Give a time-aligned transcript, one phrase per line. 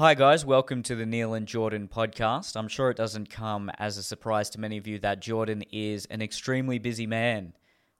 [0.00, 0.46] Hi, guys.
[0.46, 2.56] Welcome to the Neil and Jordan podcast.
[2.56, 6.06] I'm sure it doesn't come as a surprise to many of you that Jordan is
[6.06, 7.52] an extremely busy man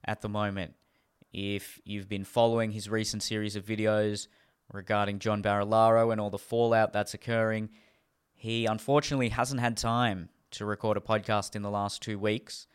[0.07, 0.77] at the moment.
[1.35, 4.29] If you've been following his recent series of videos
[4.73, 7.69] regarding John Barilaro and all the fallout that's occurring,
[8.33, 12.67] he unfortunately hasn't had time to record a podcast in the last two weeks.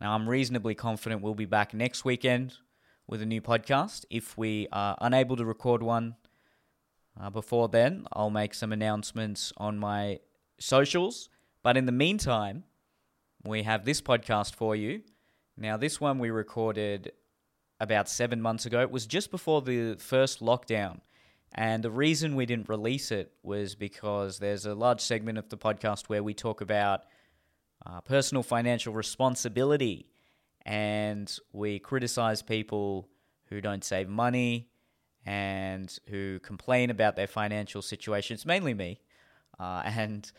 [0.00, 2.54] Now, I'm reasonably confident we'll be back next weekend
[3.06, 4.06] with a new podcast.
[4.10, 6.16] If we are unable to record one
[7.20, 10.20] uh, before then, I'll make some announcements on my
[10.58, 11.28] socials.
[11.62, 12.64] But in the meantime,
[13.44, 15.02] we have this podcast for you.
[15.56, 17.12] Now, this one we recorded
[17.80, 18.80] about seven months ago.
[18.80, 21.00] It was just before the first lockdown.
[21.54, 25.58] And the reason we didn't release it was because there's a large segment of the
[25.58, 27.02] podcast where we talk about
[27.84, 30.06] uh, personal financial responsibility
[30.64, 33.08] and we criticize people
[33.46, 34.70] who don't save money
[35.24, 39.00] and who complain about their financial situations, mainly me.
[39.58, 40.30] Uh, and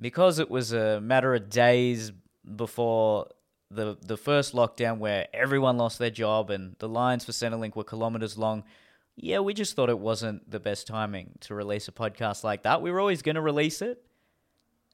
[0.00, 2.12] because it was a matter of days
[2.56, 3.28] before
[3.70, 7.84] the the first lockdown where everyone lost their job and the lines for Centrelink were
[7.84, 8.64] kilometers long,
[9.16, 12.82] yeah, we just thought it wasn't the best timing to release a podcast like that.
[12.82, 14.02] We were always going to release it.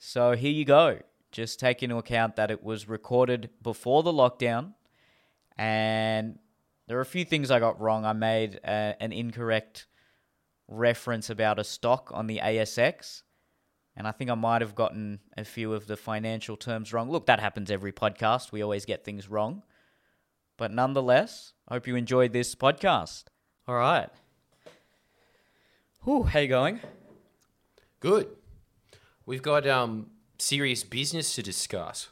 [0.01, 1.01] So here you go.
[1.33, 4.73] Just take into account that it was recorded before the lockdown
[5.57, 6.39] and
[6.89, 8.05] there are a few things I got wrong.
[8.05, 9.87] I made a, an incorrect
[10.67, 13.23] reference about a stock on the ASX,
[13.95, 17.11] and I think I might have gotten a few of the financial terms wrong.
[17.11, 18.53] Look, that happens every podcast.
[18.53, 19.63] We always get things wrong.
[20.57, 23.25] But nonetheless, I hope you enjoyed this podcast.
[23.69, 24.09] All right.
[26.05, 26.81] Whew, how you going?
[28.01, 28.29] Good.
[29.27, 32.09] We've got um serious business to discuss.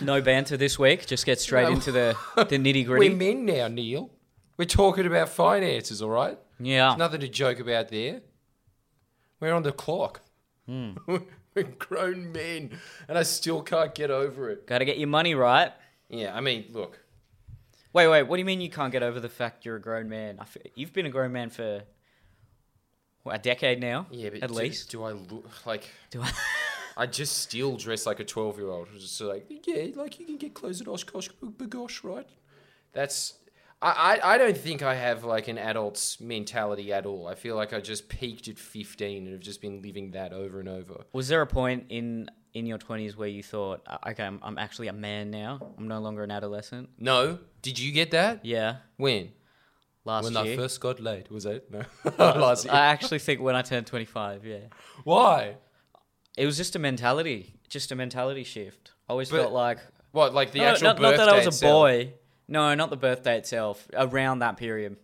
[0.00, 1.06] No banter this week.
[1.06, 1.70] Just get straight No.
[1.74, 3.10] into the, the nitty gritty.
[3.10, 4.10] We're men now, Neil.
[4.56, 6.38] We're talking about finances, all right?
[6.58, 6.94] Yeah.
[6.96, 8.22] Nothing to joke about there.
[9.40, 10.22] We're on the clock.
[10.66, 10.92] Hmm.
[11.54, 12.78] We're grown men,
[13.08, 14.66] and I still can't get over it.
[14.66, 15.72] Got to get your money right.
[16.10, 16.98] Yeah, I mean, look,
[17.94, 18.24] Wait, wait.
[18.24, 20.36] What do you mean you can't get over the fact you're a grown man?
[20.38, 21.82] I f- you've been a grown man for
[23.22, 24.90] what, a decade now, yeah, but at do, least.
[24.90, 26.30] do I look like Do I?
[26.96, 28.88] I just still dress like a twelve-year-old?
[28.98, 32.28] Just like, yeah, like you can get clothes at OshKosh B'gosh, right?
[32.92, 33.34] That's.
[33.82, 33.90] I,
[34.22, 37.28] I, I don't think I have like an adult's mentality at all.
[37.28, 40.60] I feel like I just peaked at 15 and have just been living that over
[40.60, 41.04] and over.
[41.12, 44.56] Was there a point in in your twenties where you thought, "Uh, okay, I'm, I'm
[44.56, 45.60] actually a man now.
[45.76, 46.88] I'm no longer an adolescent.
[46.98, 48.46] No, did you get that?
[48.46, 49.32] Yeah, When?
[50.06, 50.54] last when year.
[50.54, 51.70] I first got laid, was it?
[51.70, 51.82] No,
[52.18, 52.72] last year.
[52.72, 54.58] I actually think when I turned 25, yeah,
[55.04, 55.56] Why?
[56.36, 58.92] It was just a mentality, just a mentality shift.
[59.08, 59.78] I always But felt like
[60.12, 61.72] What, like the No, actual not, not birthday that I was a itself?
[61.72, 62.12] boy.
[62.48, 63.86] No, not the birthday itself.
[63.94, 64.96] Around that period,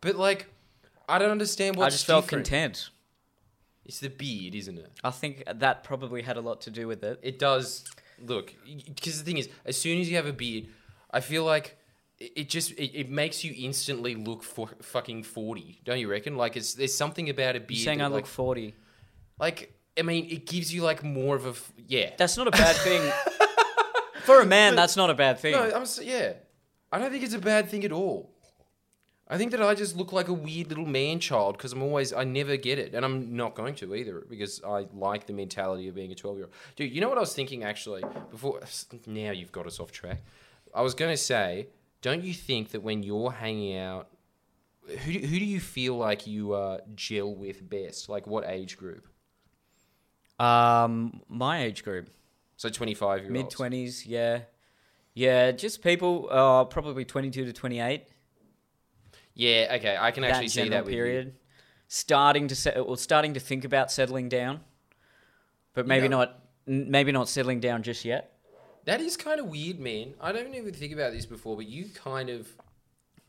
[0.00, 0.46] But like,
[1.08, 2.46] I don't understand what's I just felt different.
[2.46, 2.90] content.
[3.84, 4.90] It's the beard, isn't it?
[5.02, 7.18] I think that probably had a lot to do with it.
[7.22, 7.84] It does.
[8.20, 8.54] Look,
[8.84, 10.66] because the thing is, as soon as you have a beard,
[11.10, 11.76] I feel like
[12.18, 16.36] it it just it, it makes you instantly look for fucking forty, don't you reckon?
[16.36, 17.70] Like, it's there's something about a beard.
[17.78, 18.74] You saying that, I like, look 40?
[19.38, 22.10] Like I mean, it gives you like more of a f- yeah.
[22.16, 23.02] That's not a bad thing.
[24.24, 25.52] For a man, that's not a bad thing.
[25.52, 26.34] No, I'm s- yeah.
[26.92, 28.30] I don't think it's a bad thing at all.
[29.30, 32.12] I think that I just look like a weird little man child because I'm always
[32.12, 35.88] I never get it, and I'm not going to either because I like the mentality
[35.88, 36.54] of being a 12 year old.
[36.76, 38.60] Dude, you know what I was thinking actually before?
[39.06, 40.22] Now you've got us off track.
[40.74, 41.66] I was going to say,
[42.02, 44.08] don't you think that when you're hanging out,
[44.86, 48.08] who do, who do you feel like you uh, gel with best?
[48.08, 49.06] Like what age group?
[50.38, 52.10] Um, my age group,
[52.56, 53.32] So 25 year olds.
[53.32, 54.42] mid twenties, yeah,
[55.14, 58.06] yeah, just people, uh, probably twenty two to twenty eight.
[59.34, 60.90] Yeah, okay, I can actually that see that you.
[60.90, 61.34] period,
[61.88, 64.60] starting to set, well, starting to think about settling down,
[65.74, 68.34] but maybe know- not, n- maybe not settling down just yet.
[68.84, 70.14] That is kind of weird, man.
[70.20, 72.48] I don't even think about this before, but you kind of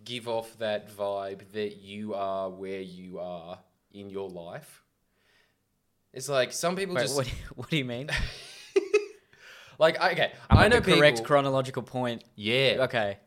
[0.04, 3.60] give off that vibe that you are where you are
[3.92, 4.84] in your life.
[6.14, 8.10] It's like some people Wait, just what, what do you mean?
[9.80, 10.32] like okay.
[10.50, 11.28] I'm I know the correct people.
[11.28, 12.24] chronological point.
[12.36, 12.78] yeah.
[12.82, 13.18] Okay,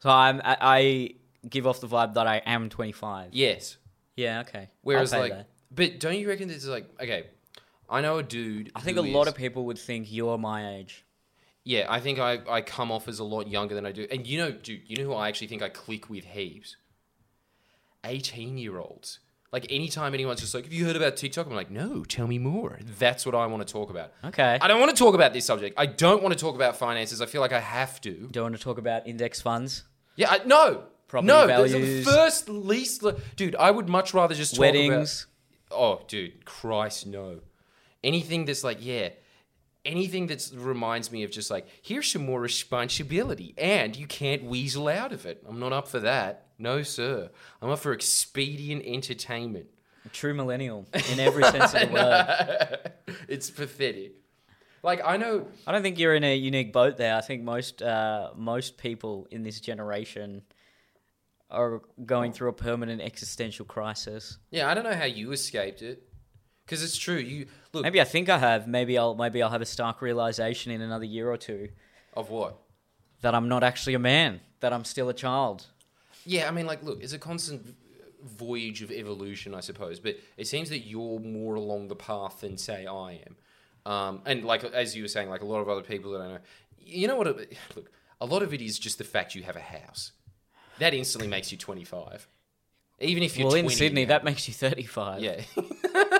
[0.00, 1.10] so I'm, I, I
[1.48, 3.30] give off the vibe that I am twenty five.
[3.32, 3.76] Yes.
[4.16, 4.70] Yeah, okay.
[4.80, 5.48] Whereas like, that.
[5.70, 7.26] but don't you reckon this is like okay?
[7.88, 8.72] I know a dude.
[8.74, 11.04] I think a who lot of people would think you're my age.
[11.64, 14.06] Yeah, I think I, I come off as a lot younger than I do.
[14.10, 16.76] And you know, dude, you know who I actually think I click with heaps?
[18.04, 19.18] 18 year olds.
[19.52, 21.46] Like anytime anyone's just like, have you heard about TikTok?
[21.46, 22.78] I'm like, no, tell me more.
[22.98, 24.12] That's what I want to talk about.
[24.24, 24.58] Okay.
[24.60, 25.74] I don't want to talk about this subject.
[25.78, 27.22] I don't want to talk about finances.
[27.22, 28.28] I feel like I have to.
[28.32, 29.84] Don't want to talk about index funds.
[30.16, 33.02] Yeah, I, no, property no, values, the first least.
[33.02, 35.26] le- Dude, I would much rather just talk weddings.
[35.68, 37.40] About, oh, dude, Christ, no.
[38.02, 39.10] Anything that's like, yeah,
[39.84, 44.88] anything that reminds me of just like, here's some more responsibility, and you can't weasel
[44.88, 45.42] out of it.
[45.48, 46.45] I'm not up for that.
[46.58, 47.30] No, sir.
[47.60, 49.66] I'm up for expedient entertainment.
[50.04, 51.94] A true millennial in every sense of the
[53.08, 53.16] word.
[53.28, 54.12] it's pathetic.
[54.82, 57.16] Like I know, I don't think you're in a unique boat there.
[57.16, 60.42] I think most uh, most people in this generation
[61.50, 64.38] are going through a permanent existential crisis.
[64.50, 66.02] yeah, I don't know how you escaped it,
[66.64, 67.16] because it's true.
[67.16, 68.68] You look Maybe I think I have.
[68.68, 71.68] Maybe I'll maybe I'll have a stark realization in another year or two
[72.14, 72.56] of what?
[73.22, 74.40] that I'm not actually a man.
[74.60, 75.66] That I'm still a child.
[76.26, 77.74] Yeah, I mean, like, look, it's a constant
[78.22, 80.00] voyage of evolution, I suppose.
[80.00, 83.36] But it seems that you're more along the path than, say, I am.
[83.86, 86.28] Um, and like as you were saying, like a lot of other people that I
[86.28, 86.38] know,
[86.78, 87.28] you know what?
[87.28, 87.90] It, look,
[88.20, 90.12] a lot of it is just the fact you have a house.
[90.78, 92.28] That instantly makes you 25.
[92.98, 94.08] Even if you're well, in Sydney, now.
[94.08, 95.22] that makes you 35.
[95.22, 95.40] yeah,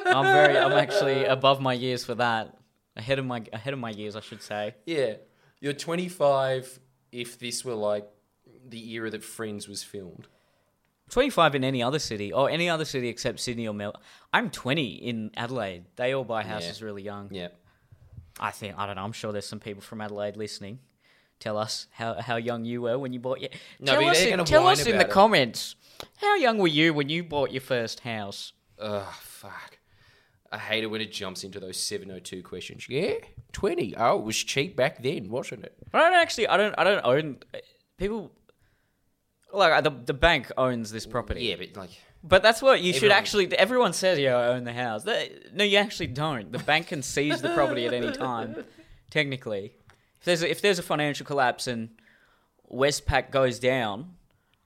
[0.07, 0.59] I'm very.
[0.59, 2.55] I'm actually above my years for that.
[2.97, 4.75] Ahead of my ahead of my years, I should say.
[4.87, 5.15] yeah,
[5.61, 6.81] you're 25.
[7.13, 8.07] If this were like
[8.71, 10.27] the era that Friends was filmed,
[11.11, 14.01] 25 in any other city, or any other city except Sydney or Melbourne.
[14.33, 15.85] I'm 20 in Adelaide.
[15.97, 17.29] They all buy houses really young.
[17.33, 17.49] yeah.
[18.39, 19.03] I think I don't know.
[19.03, 20.79] I'm sure there's some people from Adelaide listening.
[21.41, 23.51] Tell us how, how young you were when you bought your.
[23.81, 25.11] No, tell but us, in, tell us in the it.
[25.11, 25.75] comments.
[26.19, 28.53] How young were you when you bought your first house?
[28.79, 29.79] Ugh, fuck.
[30.53, 32.89] I hate it when it jumps into those 702 questions.
[32.89, 33.15] Yeah,
[33.53, 33.97] 20.
[33.97, 35.77] Oh, it was cheap back then, wasn't it?
[35.95, 36.49] I don't actually.
[36.49, 36.75] I don't.
[36.79, 37.37] I don't own.
[37.97, 38.33] People.
[39.57, 41.45] Like uh, the the bank owns this property.
[41.45, 41.91] Yeah, but like,
[42.23, 43.57] But that's what you should Everyone- actually.
[43.59, 46.53] Everyone says, "Yeah, I own the house." They- no, you actually don't.
[46.53, 48.65] The bank can seize the property at any time.
[49.11, 49.73] Technically,
[50.19, 51.89] if there's a, if there's a financial collapse and
[52.73, 54.15] Westpac goes down,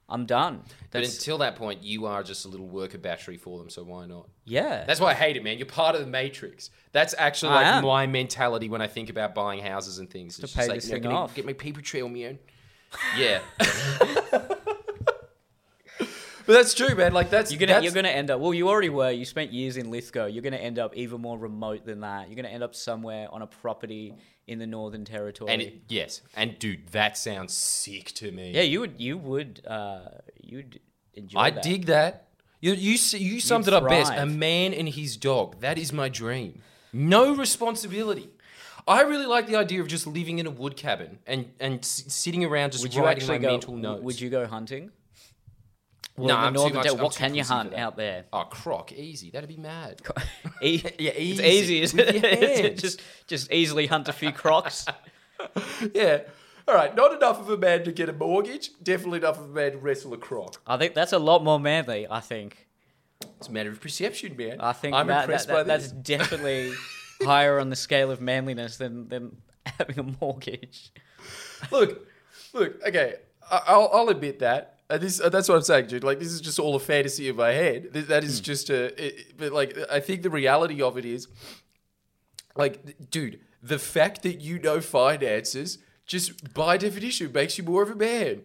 [0.08, 0.62] I'm done.
[0.90, 3.84] but That's until that point, you are just a little worker battery for them, so
[3.84, 4.28] why not?
[4.44, 4.84] yeah.
[4.86, 5.58] That's why I hate it, man.
[5.58, 6.70] You're part of the matrix.
[6.92, 7.84] That's actually I like am.
[7.84, 10.38] my mentality when I think about buying houses and things.
[10.40, 11.34] It's pay just like, this you know, thing get, me- off.
[11.36, 12.38] get my paper trail, man.
[13.16, 13.38] Yeah.
[16.46, 17.12] but that's true, man.
[17.12, 18.40] Like that's You're gonna that's, you're gonna end up.
[18.40, 19.10] Well, you already were.
[19.10, 20.26] You spent years in Lithgow.
[20.26, 22.28] You're gonna end up even more remote than that.
[22.28, 24.14] You're gonna end up somewhere on a property
[24.46, 25.52] in the Northern Territory.
[25.52, 28.52] and it, yes, and dude, that sounds sick to me.
[28.52, 30.00] yeah, you would you would uh
[30.40, 30.80] you'd
[31.14, 31.38] enjoy.
[31.38, 31.62] I that.
[31.62, 32.28] dig that.
[32.60, 34.12] You you s- you summed it up best.
[34.14, 35.60] A man and his dog.
[35.60, 36.62] That is my dream.
[36.92, 38.28] No responsibility.
[38.88, 42.04] I really like the idea of just living in a wood cabin and and s-
[42.08, 43.50] sitting around just Would you writing actually my go?
[43.52, 44.02] mental notes.
[44.02, 44.90] Would you go hunting?
[46.16, 48.24] Well, the I'm too Northern much- what can you hunt out there?
[48.32, 49.30] Oh, croc, easy.
[49.30, 50.00] That'd be mad.
[50.62, 51.44] E- Yeah, It's easy.
[51.44, 52.78] easy, isn't it?
[52.78, 54.84] just just easily hunt a few crocs.
[55.94, 56.20] yeah.
[56.68, 56.94] All right.
[56.94, 58.70] Not enough of a man to get a mortgage.
[58.82, 60.60] Definitely enough of a man to wrestle a croc.
[60.66, 62.06] I think that's a lot more manly.
[62.10, 62.66] I think.
[63.38, 64.60] It's a matter of perception, man.
[64.60, 65.90] I think I'm that, impressed that- by that- this.
[65.92, 66.72] that's definitely
[67.22, 70.92] higher on the scale of manliness than than having a mortgage.
[71.70, 72.06] look,
[72.52, 72.82] look.
[72.86, 73.16] Okay,
[73.50, 74.76] I'll, I'll admit that.
[74.90, 76.02] Uh, this, uh, that's what I'm saying, dude.
[76.04, 77.92] Like, this is just all a fantasy in my head.
[77.92, 78.30] Th- That Hmm.
[78.42, 79.06] just a.
[79.06, 81.28] It, but like, I think the reality of it is,
[82.56, 87.90] like, dude, the fact that you know finances just by definition makes you more of
[87.90, 88.42] a man.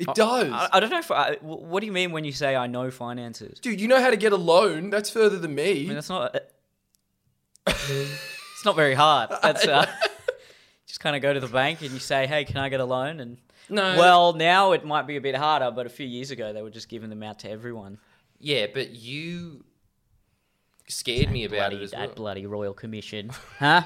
[0.00, 0.50] It does.
[0.50, 1.10] I, I don't know if.
[1.10, 3.60] I, what do you mean when you say I know finances?
[3.60, 4.88] Dude, you know how to get a loan.
[4.90, 5.74] That's further than I me.
[5.86, 6.34] mean, that's not.
[7.66, 9.30] it's not very hard.
[9.42, 9.86] That's uh,
[10.86, 12.84] just kind of go to the bank and you say, "Hey, can I get a
[12.84, 13.36] loan?" And
[13.70, 13.96] No.
[13.96, 16.70] well, now it might be a bit harder, but a few years ago they were
[16.70, 17.98] just giving them out to everyone.
[18.38, 19.64] yeah, but you
[20.88, 22.14] scared me about bloody, it as that well.
[22.16, 23.82] bloody royal commission, huh?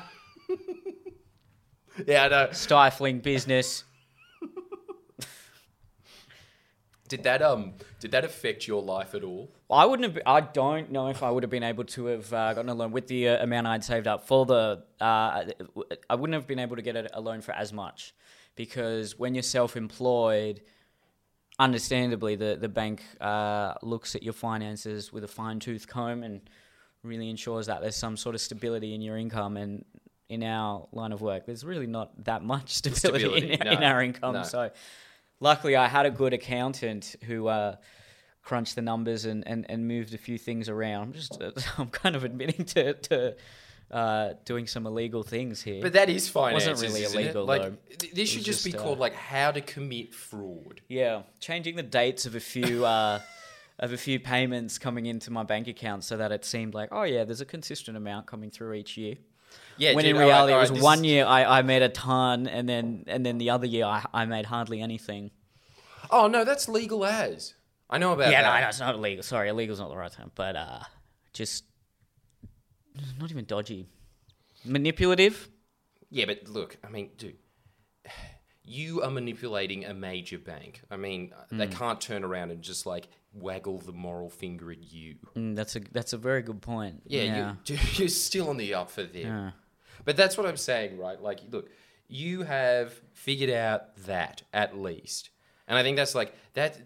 [2.07, 2.49] Yeah, I know.
[2.51, 3.85] Stifling business.
[7.09, 9.51] Did that um did that affect your life at all?
[9.71, 10.15] I wouldn't have.
[10.15, 12.75] Been, I don't know if I would have been able to have uh, gotten a
[12.75, 14.83] loan with the uh, amount I'd saved up for the.
[15.01, 15.45] Uh,
[16.09, 18.15] I wouldn't have been able to get a, a loan for as much
[18.57, 20.63] because when you're self-employed,
[21.59, 26.41] understandably, the the bank uh, looks at your finances with a fine tooth comb and
[27.03, 29.57] really ensures that there's some sort of stability in your income.
[29.57, 29.85] And
[30.29, 33.83] in our line of work, there's really not that much stability, Stability, in, no, in
[33.83, 34.35] our income.
[34.35, 34.43] no.
[34.43, 34.71] So,
[35.41, 37.49] luckily, I had a good accountant who.
[37.49, 37.77] Uh,
[38.45, 41.03] crunched the numbers and, and, and moved a few things around.
[41.03, 43.37] I'm just uh, I'm kind of admitting to to
[43.95, 45.81] uh, doing some illegal things here.
[45.81, 46.69] But that is finances.
[46.69, 47.77] Wasn't really illegal, Like though.
[47.99, 50.81] th- this should was just, be just, uh, called like how to commit fraud.
[50.89, 53.21] yeah, changing the dates of a few uh,
[53.79, 57.05] of a few payments coming into my bank account so that it seemed like oh
[57.05, 59.15] yeah, there's a consistent amount coming through each year.
[59.79, 61.83] Yeah, when dude, in reality all it was this one is- year I, I made
[61.83, 65.31] a ton and then and then the other year I, I made hardly anything.
[66.11, 67.55] Oh no, that's legal as.
[67.89, 68.55] I know about yeah, that.
[68.55, 69.23] no, no, it's not illegal.
[69.23, 70.81] Sorry, illegal's not the right term, but uh,
[71.33, 71.65] just
[73.19, 73.87] not even dodgy,
[74.65, 75.49] manipulative.
[76.11, 77.37] Yeah, but look, I mean, dude,
[78.65, 80.83] you are manipulating a major bank.
[80.91, 81.73] I mean, they Hmm.
[81.73, 85.17] can't turn around and just like waggle the moral finger at you.
[85.35, 87.03] Mm, that's a that's a very good point.
[87.07, 87.55] Yeah, yeah.
[87.67, 89.23] You, you're still on the up for them.
[89.27, 89.51] Yeah.
[90.05, 91.21] But that's what I'm saying, right?
[91.21, 91.71] Like, look,
[92.09, 95.31] you have figured out that at least,
[95.67, 96.79] and I think that's like that.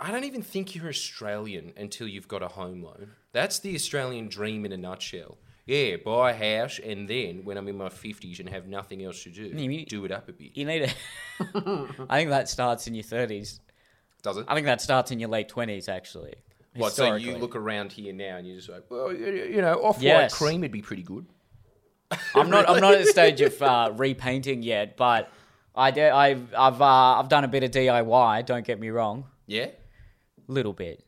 [0.00, 3.10] I don't even think you're Australian until you've got a home loan.
[3.32, 5.36] That's the Australian dream in a nutshell.
[5.66, 9.22] Yeah, buy a house, and then when I'm in my fifties and have nothing else
[9.24, 10.56] to do, you- do it up a bit.
[10.56, 11.86] You need to.
[12.08, 13.60] I think that starts in your thirties.
[14.22, 14.46] Does it?
[14.48, 16.34] I think that starts in your late twenties, actually.
[16.74, 16.92] What?
[16.92, 19.96] So you look around here now, and you're just like, well, you you know, off
[19.98, 20.34] white Yes.
[20.36, 21.26] cream would be pretty good.
[22.34, 22.68] I'm not.
[22.68, 25.30] I'm not at the stage of uh, repainting yet, but
[25.76, 28.46] I do, I've I've uh, I've done a bit of DIY.
[28.46, 29.66] Don't get me wrong, Yeah.
[30.50, 31.04] Little bit.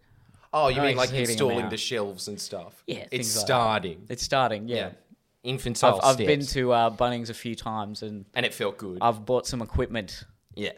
[0.55, 2.83] Oh, you mean like installing the shelves and stuff?
[2.87, 3.47] Yeah, it's things like that.
[3.47, 4.07] starting.
[4.09, 4.69] It's starting.
[4.69, 4.91] Yeah, Yeah.
[5.45, 8.99] Infantile I've, I've been to uh, Bunnings a few times and and it felt good.
[9.01, 10.25] I've bought some equipment.
[10.55, 10.73] yeah.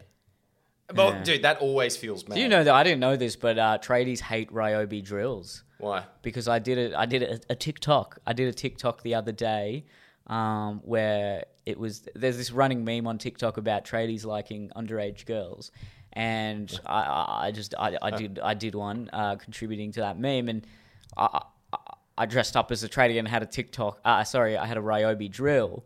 [0.95, 1.23] Well, Yeah.
[1.23, 2.35] dude, that always feels mad.
[2.37, 6.05] Do you know that I didn't know this, but uh, tradies hate Ryobi drills why?
[6.23, 6.95] because I did it.
[6.95, 8.19] I did a, a TikTok.
[8.27, 9.87] I did a TikTok the other day
[10.29, 12.07] um, where it was.
[12.15, 15.71] There's this running meme on TikTok about tradies liking underage girls,
[16.15, 20.19] and I, I, I just I, I did I did one uh, contributing to that
[20.19, 20.67] meme, and
[21.17, 21.43] I,
[21.73, 21.79] I,
[22.19, 24.01] I dressed up as a tradie and had a TikTok.
[24.05, 25.85] Uh, sorry, I had a Ryobi drill.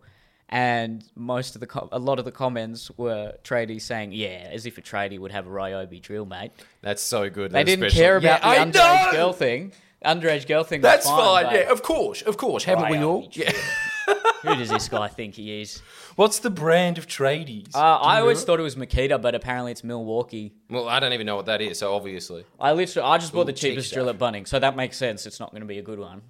[0.51, 4.65] And most of the co- a lot of the comments were tradies saying, "Yeah, as
[4.65, 7.51] if a tradie would have a Ryobi drill, mate." That's so good.
[7.53, 9.13] They that didn't especially- care about Yeah, I the underage know!
[9.13, 9.73] girl thing.
[10.05, 10.81] Underage girl thing.
[10.81, 11.45] That's fine.
[11.47, 12.65] but Yeah, of course, of course.
[12.65, 13.29] Haven't we all?
[13.33, 13.53] Yeah.
[14.43, 15.83] Who does this guy think he is?
[16.15, 17.75] What's the brand of tradies?
[17.75, 18.47] Uh, I always know?
[18.47, 20.55] thought it was Makita, but apparently it's Milwaukee.
[20.71, 21.81] Well, I don't even know what that is.
[21.81, 23.97] So obviously, I literally, I just bought the Ooh, cheap cheapest stuff.
[23.97, 25.27] drill at Bunnings, so that makes sense.
[25.27, 26.23] It's not going to be a good one.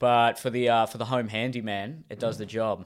[0.00, 2.84] But for the uh, for the home handyman, it does the job.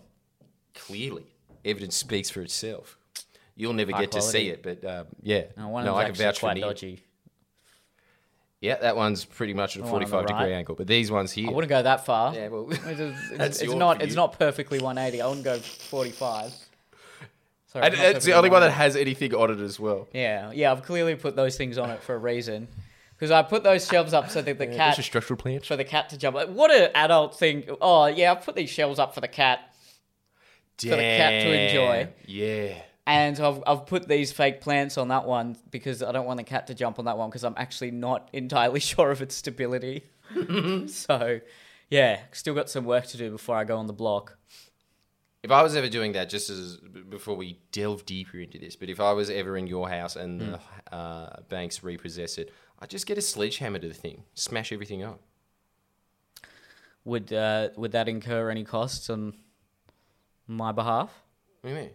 [0.74, 1.26] clearly,
[1.64, 2.98] evidence speaks for itself.
[3.56, 6.10] You'll never High get to see it, but um, yeah, And one no, I can
[6.12, 6.68] actually vouch for quite Neil.
[6.68, 7.02] dodgy.
[8.62, 10.56] Yeah, that one's pretty much at a The one on the forty-five degree right.
[10.56, 11.48] angle, but these ones here.
[11.48, 12.32] I wouldn't go that far.
[12.34, 13.98] Yeah, well, It's, it's- That's it's your not.
[13.98, 14.06] view.
[14.06, 15.20] It's not perfectly 180.
[15.20, 16.52] I wouldn't go 45.
[17.66, 18.76] Sorry, and not it's the only one that 180.
[18.84, 20.06] has anything on it as well.
[20.12, 20.70] Yeah, yeah.
[20.72, 22.68] I've clearly put those things on it for a reason.
[23.14, 25.66] Because I put those shelves up so that the cat structural plants.
[25.68, 26.36] for the cat to jump.
[26.50, 27.64] What an adult thing!
[27.80, 29.60] Oh yeah, I've put these shelves up for the cat,
[30.78, 32.08] for the cat to enjoy.
[32.26, 32.74] Yeah.
[33.06, 36.44] And I've I've put these fake plants on that one because I don't want the
[36.44, 40.04] cat to jump on that one because I'm actually not entirely sure of its stability.
[40.86, 41.40] so,
[41.90, 44.38] yeah, still got some work to do before I go on the block.
[45.42, 48.88] If I was ever doing that, just as before we delve deeper into this, but
[48.88, 50.52] if I was ever in your house and Hmm.
[50.52, 55.02] the uh, banks repossess it, I'd just get a sledgehammer to the thing, smash everything
[55.02, 55.20] up.
[57.04, 59.34] Would uh, would that incur any costs on
[60.46, 61.10] my behalf?
[61.60, 61.90] What do you mean?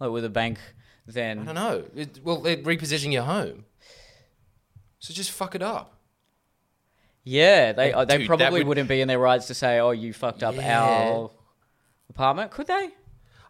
[0.00, 0.58] Like with a bank,
[1.06, 1.84] then I don't know.
[1.94, 2.56] It, well, they're
[3.12, 3.64] your home,
[4.98, 5.94] so just fuck it up.
[7.24, 8.78] yeah, they uh, they dude, that probably would- would...
[8.78, 10.82] not be in their rights to say, "Oh, you fucked up Yeah.
[10.82, 11.30] our
[12.10, 12.90] apartment." Could they?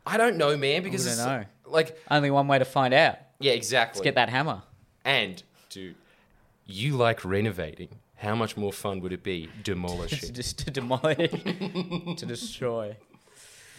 [0.06, 1.44] I don't know, man, because don't it's know.
[1.70, 3.16] like, Only one way to find out.
[3.40, 3.98] yeah, exactly.
[3.98, 4.62] Let's get that hammer.
[5.04, 5.96] And, dude,
[6.64, 7.90] you like renovating.
[8.16, 10.32] How much more fun would it be demolishing?
[10.32, 11.30] just to demolish,
[12.16, 12.96] to destroy.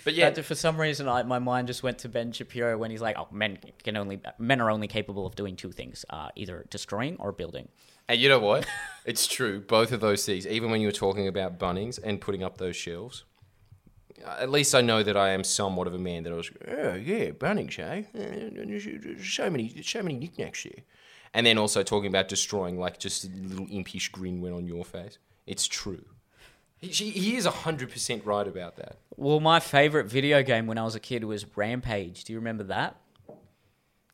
[0.04, 2.92] But yeah, But for some reason, I, my mind just went to Ben Shapiro when
[2.92, 6.30] he's like, "Oh, men can only men are only capable of doing two things: uh,
[6.36, 7.70] either destroying or building."
[8.08, 8.68] And you know what?
[9.06, 9.62] it's true.
[9.62, 10.48] Both of those things.
[10.48, 13.24] Even when you were talking about Bunnings and putting up those shelves,
[14.26, 16.52] uh, at least I know that I am somewhat of a man that I was.
[16.68, 18.04] Oh yeah, Bunnings, eh?
[19.24, 20.84] So many, so many knickknacks there.
[21.34, 24.84] And then also talking about destroying, like just a little impish grin went on your
[24.84, 25.20] face.
[25.46, 26.04] It's true.
[26.80, 28.98] He, she, he is hundred percent right about that.
[29.18, 32.24] Well, my favorite video game when I was a kid was Rampage.
[32.24, 32.96] Do you remember that?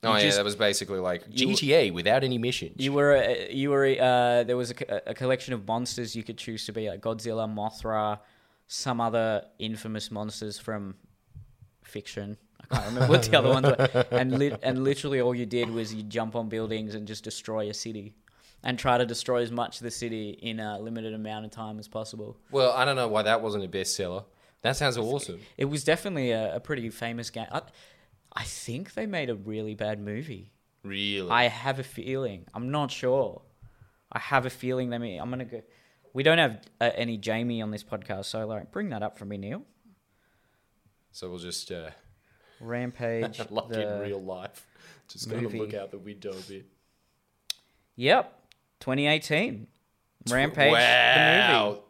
[0.03, 2.75] Oh yeah, just- that was basically like you- GTA without any missions.
[2.77, 6.37] You were uh, you were uh, there was a, a collection of monsters you could
[6.37, 8.19] choose to be like Godzilla, Mothra,
[8.67, 10.95] some other infamous monsters from
[11.83, 12.37] fiction.
[12.71, 14.05] I can't remember what the other ones were.
[14.11, 17.69] And lit and literally all you did was you jump on buildings and just destroy
[17.69, 18.15] a city,
[18.65, 21.77] and try to destroy as much of the city in a limited amount of time
[21.79, 22.35] as possible.
[22.51, 24.25] well, I don't know why that wasn't a bestseller.
[24.63, 25.39] That sounds awesome.
[25.57, 27.45] It was definitely a, a pretty famous game.
[27.51, 27.61] I,
[28.35, 30.51] I think they made a really bad movie.
[30.81, 31.29] Really.
[31.29, 32.45] I have a feeling.
[32.53, 33.43] I'm not sure.
[34.11, 34.89] I have a feeling.
[34.89, 35.17] Let me.
[35.17, 35.61] I'm gonna go.
[36.13, 39.25] We don't have uh, any Jamie on this podcast, so like, bring that up for
[39.25, 39.61] me, Neil.
[41.11, 41.91] So we'll just uh,
[42.59, 43.39] Rampage.
[43.49, 44.65] like in real life.
[45.07, 46.65] Just gonna look out the window a bit.
[47.97, 48.44] Yep.
[48.85, 49.65] 2018.
[50.29, 50.71] Rampage.
[50.71, 51.69] The Wow.
[51.69, 51.81] movie.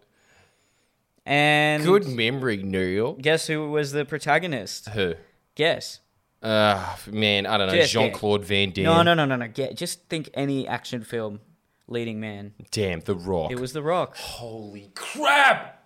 [1.25, 3.13] And Good memory, Neil.
[3.15, 4.87] guess who was the protagonist?
[4.89, 5.15] Who?
[5.55, 5.99] Guess.
[6.41, 7.81] Uh, man, I don't know.
[7.85, 8.83] Jean Claude Van Damme.
[8.85, 9.47] No, no, no, no, no.
[9.47, 11.41] Get, just think any action film
[11.87, 12.53] leading man.
[12.71, 13.51] Damn, The Rock.
[13.51, 14.15] It was The Rock.
[14.15, 15.83] Holy crap!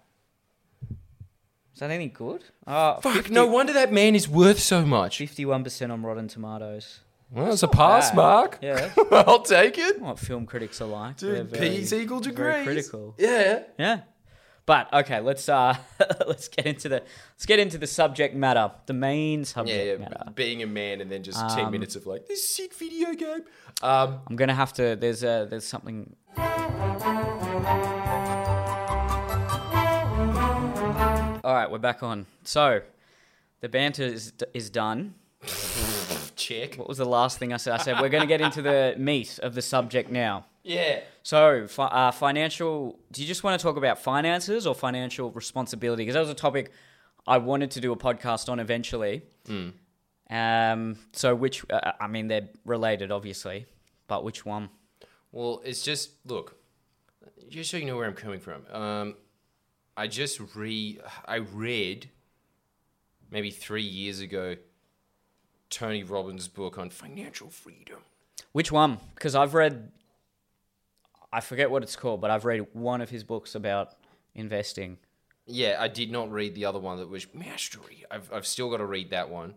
[1.74, 2.44] Is that any good?
[2.68, 5.18] Uh, Fuck, 50 no wonder that man is worth so much.
[5.20, 7.00] 51% on Rotten Tomatoes.
[7.32, 8.16] Well, it's a pass, bad.
[8.16, 8.60] Mark.
[8.62, 8.92] Yeah.
[9.12, 10.02] I'll take it.
[10.02, 11.18] What film critics are like.
[11.18, 12.64] Dude, very- P's equal degrees.
[12.66, 13.16] critical.
[13.18, 13.64] Yeah.
[13.78, 14.00] Yeah.
[14.66, 15.76] But okay, let's uh
[16.28, 17.02] let's get into the
[17.34, 18.72] let's get into the subject matter.
[18.86, 19.98] The main Yeah, subject yeah.
[19.98, 20.32] matter.
[20.36, 23.44] Being a man and then just Um, 10 minutes of like, this sick video game.
[23.82, 26.16] Um, I'm gonna have to there's a there's something
[31.44, 32.28] Alright, we're back on.
[32.44, 32.82] So
[33.62, 35.16] the banter is is done.
[36.50, 36.76] check.
[36.76, 37.74] What was the last thing I said?
[37.80, 40.46] I said we're going to get into the meat of the subject now.
[40.64, 41.02] Yeah.
[41.24, 43.00] So, fi- uh, financial.
[43.12, 46.04] Do you just want to talk about finances or financial responsibility?
[46.04, 46.72] Because that was a topic
[47.28, 49.24] I wanted to do a podcast on eventually.
[50.30, 50.98] Um.
[51.14, 53.66] So, which uh, I mean, they're related, obviously,
[54.08, 54.70] but which one?
[55.32, 56.58] Well, it's just look,
[57.50, 58.66] just so you know where I'm coming from.
[58.72, 59.16] Um,
[59.98, 62.10] I just re I read
[63.32, 64.56] maybe three years ago
[65.70, 68.00] Tony Robbins' book on financial freedom.
[68.52, 69.00] Which one?
[69.16, 69.92] Because I've read.
[71.32, 73.94] I forget what it's called, but I've read one of his books about
[74.34, 74.98] investing.
[75.46, 78.04] Yeah, I did not read the other one that was mastery.
[78.10, 79.54] I've I've still got to read that one.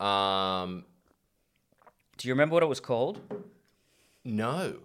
[0.00, 0.84] Um,
[2.16, 3.20] Do you remember what it was called?
[4.24, 4.76] no.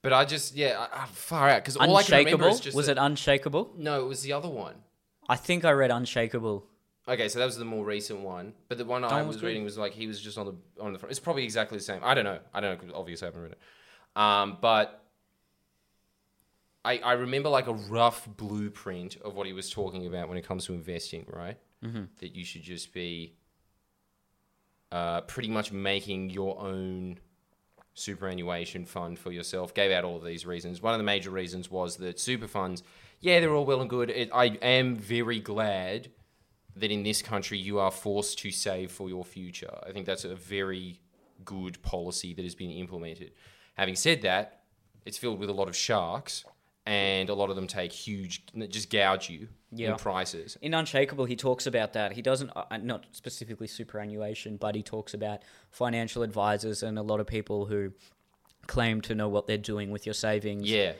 [0.00, 2.54] But I just yeah, I, I'm far out because all I can remember Unshakable.
[2.54, 3.72] is just Was that- it Unshakable?
[3.76, 4.74] no, it was the other one.
[5.28, 6.64] I think I read Unshakable.
[7.08, 9.78] Okay, so that was the more recent one, but the one I was reading was
[9.78, 11.10] like he was just on the on the front.
[11.10, 12.00] It's probably exactly the same.
[12.02, 12.38] I don't know.
[12.52, 12.86] I don't know.
[12.86, 13.58] 'cause obviously, I haven't read it.
[14.20, 15.02] Um, but
[16.84, 20.46] I I remember like a rough blueprint of what he was talking about when it
[20.46, 21.24] comes to investing.
[21.32, 22.04] Right, mm-hmm.
[22.20, 23.36] that you should just be
[24.92, 27.20] uh, pretty much making your own
[27.94, 29.72] superannuation fund for yourself.
[29.72, 30.82] Gave out all of these reasons.
[30.82, 32.82] One of the major reasons was that super funds.
[33.20, 34.10] Yeah, they're all well and good.
[34.10, 36.10] It, I am very glad
[36.80, 39.78] that in this country you are forced to save for your future.
[39.86, 41.00] I think that's a very
[41.44, 43.32] good policy that has been implemented.
[43.74, 44.62] Having said that,
[45.04, 46.44] it's filled with a lot of sharks,
[46.84, 49.90] and a lot of them take huge, just gouge you Yeah.
[49.92, 50.56] in prices.
[50.62, 52.12] In Unshakable, he talks about that.
[52.12, 57.20] He doesn't, uh, not specifically superannuation, but he talks about financial advisors and a lot
[57.20, 57.92] of people who
[58.66, 60.68] claim to know what they're doing with your savings.
[60.70, 60.94] Yeah.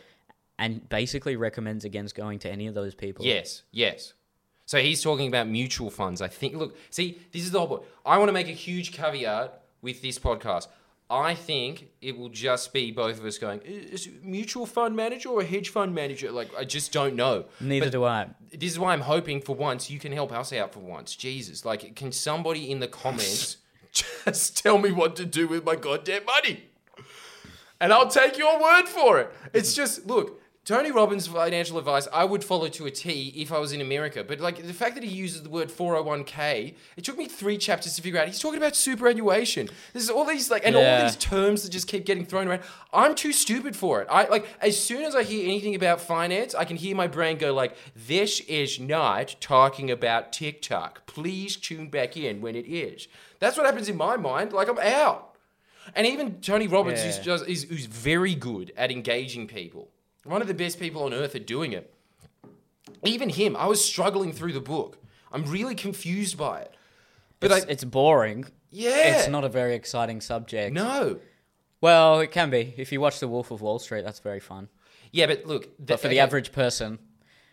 [0.58, 3.24] And basically recommends against going to any of those people.
[3.24, 4.12] Yes, yes.
[4.68, 6.20] So he's talking about mutual funds.
[6.20, 7.82] I think, look, see, this is the whole point.
[8.04, 10.68] I want to make a huge caveat with this podcast.
[11.08, 15.30] I think it will just be both of us going, is it mutual fund manager
[15.30, 16.30] or a hedge fund manager?
[16.30, 17.46] Like, I just don't know.
[17.60, 18.28] Neither But do I.
[18.52, 21.16] This is why I'm hoping for once you can help us out for once.
[21.16, 21.64] Jesus.
[21.64, 23.56] Like, can somebody in the comments
[23.92, 26.64] just tell me what to do with my goddamn money?
[27.80, 29.32] and I'll take your word for it.
[29.52, 33.58] It's just look, Tony Robbins' financial advice I would follow to a T if I
[33.58, 34.22] was in America.
[34.22, 37.96] But like the fact that he uses the word 401k, it took me three chapters
[37.96, 38.26] to figure out.
[38.26, 39.70] He's talking about superannuation.
[39.94, 42.60] There's all these like and all these terms that just keep getting thrown around.
[42.92, 44.08] I'm too stupid for it.
[44.10, 47.38] I like as soon as I hear anything about finance, I can hear my brain
[47.38, 51.06] go like, "This is not talking about TikTok.
[51.06, 54.52] Please tune back in when it is." That's what happens in my mind.
[54.52, 55.34] Like I'm out.
[55.94, 59.88] And even Tony Robbins, who's, just, is, who's very good at engaging people,
[60.24, 61.92] one of the best people on earth at doing it.
[63.04, 64.98] Even him, I was struggling through the book.
[65.32, 66.74] I'm really confused by it.
[67.40, 68.46] But It's, I, it's boring.
[68.70, 70.72] yeah, It's not a very exciting subject.
[70.74, 71.20] no,
[71.80, 72.74] Well, it can be.
[72.76, 74.68] If you watch The Wolf of Wall Street, that's very fun.
[75.12, 76.98] yeah, but look, But for the average person,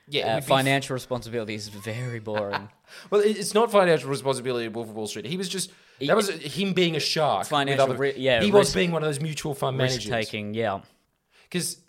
[0.07, 2.69] yeah, uh, financial responsibility is very boring.
[3.09, 5.25] Well, it's not financial responsibility of Wolf of Wall Street.
[5.25, 7.47] He was just that was him being a shark.
[7.47, 10.11] Financial other- ri- yeah, he was being one of those mutual fund Risk managers.
[10.27, 10.81] taking, yeah.
[11.49, 11.79] because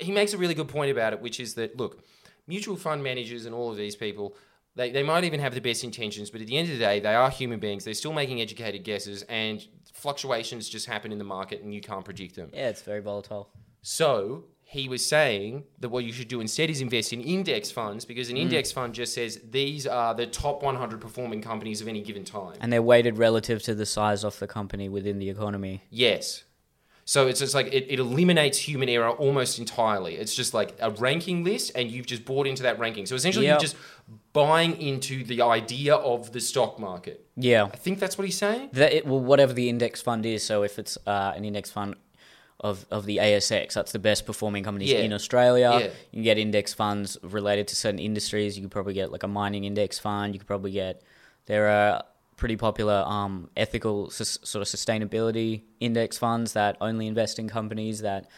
[0.00, 2.02] he makes a really good point about it, which is that look,
[2.46, 4.36] mutual fund managers and all of these people,
[4.76, 7.00] they, they might even have the best intentions, but at the end of the day,
[7.00, 7.84] they are human beings.
[7.84, 12.04] They're still making educated guesses, and fluctuations just happen in the market, and you can't
[12.04, 12.50] predict them.
[12.52, 13.50] Yeah, it's very volatile.
[13.82, 18.04] So he was saying that what you should do instead is invest in index funds
[18.04, 18.42] because an mm.
[18.42, 22.56] index fund just says these are the top 100 performing companies of any given time.
[22.60, 25.82] And they're weighted relative to the size of the company within the economy.
[25.90, 26.44] Yes.
[27.04, 30.14] So it's just like it, it eliminates human error almost entirely.
[30.16, 33.06] It's just like a ranking list, and you've just bought into that ranking.
[33.06, 33.56] So essentially, Yep.
[33.56, 33.76] you just
[34.32, 37.26] buying into the idea of the stock market.
[37.36, 37.64] Yeah.
[37.64, 38.70] I think that's what he's saying.
[38.74, 40.44] That it, well, whatever the index fund is.
[40.44, 41.96] So if it's uh, an index fund
[42.60, 44.98] of, of the ASX, that's the best performing companies Yeah.
[44.98, 45.70] in Australia.
[45.72, 45.86] Yeah.
[45.86, 48.56] You can get index funds related to certain industries.
[48.56, 50.34] You could probably get like a mining index fund.
[50.34, 51.02] You could probably get
[51.46, 52.04] there are
[52.40, 58.00] pretty popular um, ethical sus- sort of sustainability index funds that only invest in companies
[58.00, 58.28] that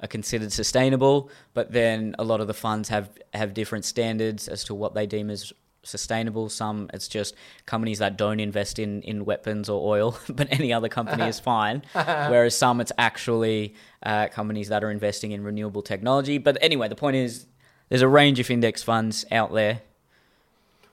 [0.00, 1.30] are considered sustainable.
[1.52, 5.06] But then a lot of the funds have have different standards as to what they
[5.06, 6.48] deem as sustainable.
[6.48, 7.34] Some it's just
[7.66, 11.82] companies that don't invest in, in weapons or oil, but any other company is fine.
[11.92, 16.38] Whereas some it's actually uh, companies that are investing in renewable technology.
[16.38, 17.46] But anyway, the point is
[17.88, 19.82] there's a range of index funds out there,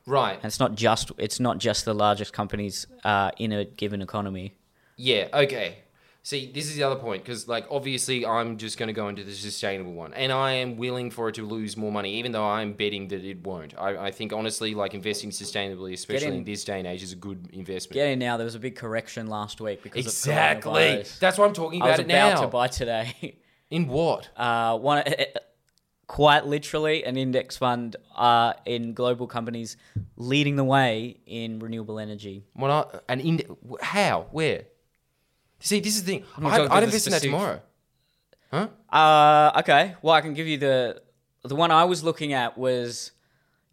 [0.08, 0.36] Right.
[0.38, 4.56] and it's not just it's not just the largest companies uh, in a given economy.
[4.96, 5.80] Yeah, okay.
[6.24, 9.24] See, this is the other point because, like, obviously, I'm just going to go into
[9.24, 12.44] the sustainable one, and I am willing for it to lose more money, even though
[12.46, 13.74] I'm betting that it won't.
[13.78, 17.14] I, I think, honestly, like investing sustainably, especially in- in this day and age, is
[17.14, 17.94] a good investment.
[17.94, 18.36] Get in now.
[18.36, 21.06] There was a big correction last week because exactly.
[21.22, 22.42] That's why I'm talking about, I was about it now.
[22.42, 23.38] to buy today.
[23.70, 24.28] in what?
[24.38, 25.04] uh, one
[26.08, 29.78] quite literally an index fund uh, in global companies
[30.16, 32.44] leading the way in renewable energy.
[32.54, 32.72] What?
[32.72, 33.44] I, an ind-
[33.82, 34.28] How?
[34.32, 34.64] Where?
[35.60, 36.24] See, this is the thing.
[36.38, 37.62] I, talking I'd invest in that tomorrow.
[38.52, 38.68] Huh?
[38.90, 39.96] Uh, okay.
[40.02, 41.02] Well, I can give you the
[41.44, 43.12] the one I was looking at was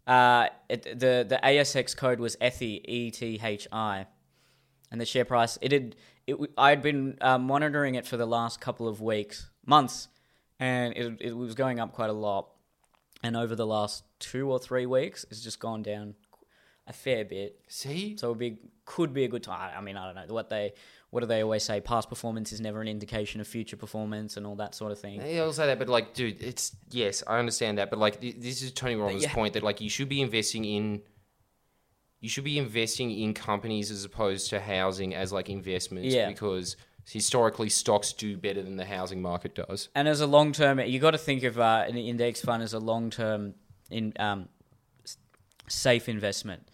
[0.07, 4.07] uh, it, the the ASX code was ETHI E T H I,
[4.91, 5.95] and the share price it had
[6.27, 10.07] it w- I'd been uh, monitoring it for the last couple of weeks months,
[10.59, 12.49] and it it was going up quite a lot,
[13.23, 16.15] and over the last two or three weeks it's just gone down
[16.87, 17.59] a fair bit.
[17.67, 18.15] See?
[18.17, 19.71] So it be could be a good time.
[19.75, 20.73] I mean, I don't know what they
[21.09, 21.79] what do they always say?
[21.79, 25.21] Past performance is never an indication of future performance and all that sort of thing.
[25.25, 28.35] Yeah, I'll say that, but like, dude, it's yes, I understand that, but like, th-
[28.37, 29.33] this is Tony Robbins' yeah.
[29.33, 31.01] point that like you should be investing in,
[32.19, 36.27] you should be investing in companies as opposed to housing as like investments, Yeah.
[36.27, 36.75] because
[37.11, 39.89] historically stocks do better than the housing market does.
[39.93, 42.73] And as a long term, you got to think of uh, an index fund as
[42.73, 43.53] a long term
[43.89, 44.49] in um,
[45.67, 46.67] safe investment,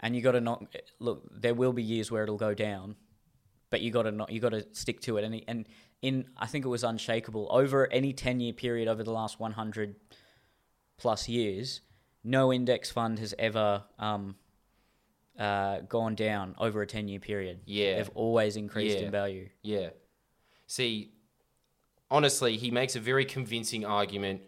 [0.00, 0.64] and you got to not
[0.98, 1.28] look.
[1.30, 2.96] There will be years where it'll go down,
[3.70, 4.32] but you got to not.
[4.32, 5.24] You got to stick to it.
[5.24, 5.66] And and
[6.02, 9.52] in I think it was unshakable over any ten year period over the last one
[9.52, 9.96] hundred
[10.98, 11.82] plus years.
[12.24, 14.36] No index fund has ever um,
[15.38, 17.60] uh, gone down over a ten year period.
[17.66, 17.96] Yeah.
[17.96, 19.04] they've always increased Yeah.
[19.06, 19.48] in value.
[19.62, 19.90] Yeah.
[20.66, 21.12] See,
[22.10, 24.40] honestly, he makes a very convincing argument.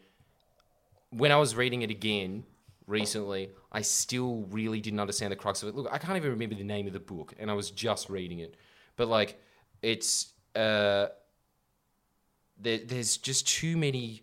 [1.10, 2.44] When I was reading it again
[2.86, 5.74] recently, I still really didn't understand the crux of it.
[5.74, 8.40] Look, I can't even remember the name of the book, and I was just reading
[8.40, 8.56] it.
[8.96, 9.40] But like,
[9.82, 11.08] it's uh,
[12.60, 14.22] there, there's just too many.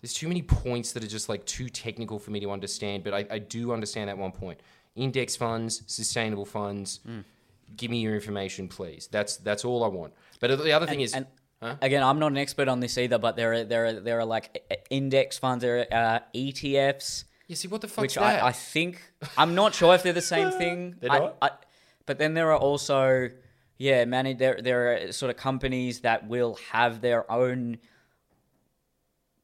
[0.00, 3.14] There's too many points that are just like too technical for me to understand, but
[3.14, 4.58] I, I do understand that one point.
[4.94, 7.00] Index funds, sustainable funds,
[7.76, 9.08] give me your information, please.
[9.10, 10.12] That's that's all I want.
[10.40, 11.26] But the other thing is, and
[11.62, 11.76] Huh?
[11.80, 14.24] again, I'm not an expert on this either, but there are there are there are
[14.24, 18.18] like index funds, there are uh, ETFs, you see what the fuck's which?
[18.18, 19.00] I, I think
[19.36, 20.96] I'm not sure if they're the same thing.
[21.00, 21.36] They're I- not?
[21.40, 21.50] I,
[22.06, 23.28] but then there are also
[23.78, 27.78] yeah, man, there there are sort of companies that will have their own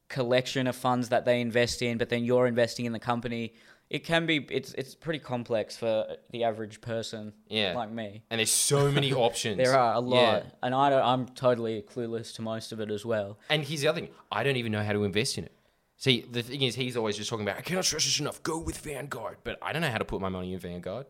[0.08, 3.54] collection of funds that they invest in, but then you're investing in the company.
[3.90, 7.74] It can be it's it's pretty complex for the average person Yeah.
[7.74, 8.22] like me.
[8.31, 9.57] and there's so many options.
[9.57, 10.51] There are a lot, Yeah.
[10.62, 13.38] and I don't, I'm totally clueless to most of it as well.
[13.48, 15.53] And here's the other thing: I don't even know how to invest in it.
[15.96, 18.42] See, the thing is, he's always just talking about I cannot stress this enough.
[18.42, 21.07] Go with Vanguard, but I don't know how to put my money in Vanguard.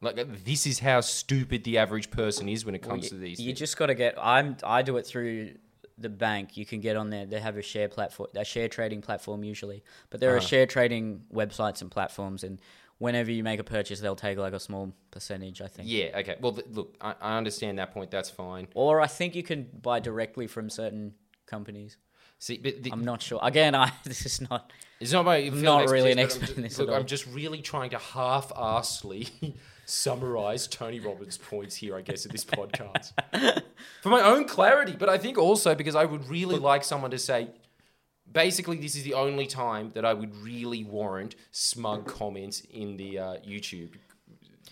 [0.00, 3.38] Like uh, this is how stupid the average person is when it comes to these.
[3.38, 3.58] You things.
[3.58, 4.14] just got to get.
[4.18, 4.56] I'm.
[4.64, 5.50] I do it through
[6.00, 6.56] the bank.
[6.56, 7.26] You can get on there.
[7.26, 10.46] They have a share platform, a share trading platform usually, but there are Uh-huh.
[10.46, 12.60] share trading websites and platforms, and
[12.98, 15.60] whenever you make a purchase, they'll take like a small percentage.
[15.60, 15.88] I think.
[15.88, 16.18] yeah.
[16.20, 16.36] Okay.
[16.40, 18.10] Well, th- look, I, I understand that point.
[18.10, 18.68] That's fine.
[18.74, 21.14] Or I think you can buy directly from certain
[21.46, 21.96] companies.
[22.38, 23.38] See, but the, I'm not sure.
[23.42, 24.72] Again, I this is not.
[25.00, 26.96] It's not my not really an expert in this at Look, all.
[27.00, 29.28] I'm just really trying to half-assly
[29.90, 33.12] summarize Tony Robbins' points here, I guess, at this podcast
[34.02, 34.94] for my own clarity.
[34.98, 37.48] But I think also because I would really like someone to say,
[38.30, 43.18] basically, this is the only time that I would really warrant smug comments in the
[43.18, 43.94] uh, YouTube.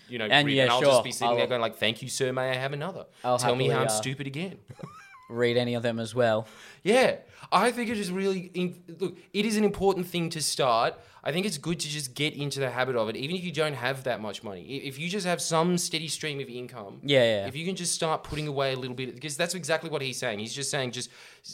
[0.07, 0.91] You know, And yeah, I'll sure.
[0.91, 2.33] just be sitting there I'll- going like, "Thank you, sir.
[2.33, 3.05] May I have another?
[3.23, 4.57] I'll Tell me how I'm uh, stupid again."
[5.29, 6.47] Read any of them as well.
[6.81, 7.17] Yeah,
[7.51, 9.17] I think it is really in, look.
[9.33, 10.95] It is an important thing to start.
[11.23, 13.51] I think it's good to just get into the habit of it, even if you
[13.51, 14.61] don't have that much money.
[14.61, 17.47] If you just have some steady stream of income, Yeah, yeah.
[17.47, 20.17] If you can just start putting away a little bit, because that's exactly what he's
[20.17, 20.39] saying.
[20.39, 21.09] He's just saying just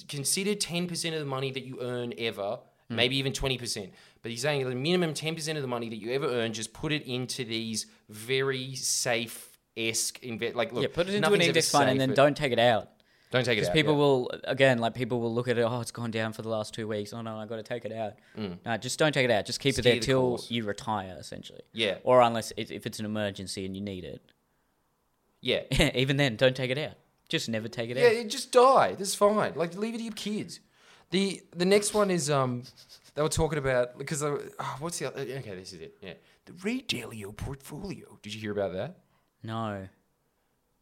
[0.08, 2.95] consider ten percent of the money that you earn ever hmm.
[2.95, 3.91] maybe even 20%.
[4.21, 6.91] But he's saying the minimum 10% of the money that you ever earn, just put
[6.91, 10.55] it into these very safe esque invest.
[10.55, 12.89] Like, look, yeah, put it into an index fund and then don't take it out.
[13.36, 13.74] Don't take it Because out.
[13.76, 14.00] people yeah.
[14.00, 15.62] will again, like people will look at it.
[15.62, 17.12] Oh, it's gone down for the last two weeks.
[17.12, 18.13] Oh no, I've got to take it out.
[18.65, 19.45] No, just don't take it out.
[19.45, 20.50] Just keep it there the till course.
[20.50, 21.62] you retire, essentially.
[21.74, 21.98] Yeah.
[22.04, 24.21] Or unless it, if it's an emergency and you need it.
[25.41, 25.63] Yeah.
[25.95, 26.93] Even then, don't take it out.
[27.28, 28.15] Just never take it Yeah, out.
[28.15, 28.93] Yeah, just die.
[28.98, 29.54] That's fine.
[29.56, 30.60] Like leave it to your kids.
[31.12, 32.63] The the next one is um
[33.15, 35.95] they were talking about because they were, oh, what's the other, okay this is it
[36.02, 36.13] yeah
[36.45, 38.17] the Ray Dalio portfolio.
[38.21, 38.98] Did you hear about that?
[39.43, 39.88] No.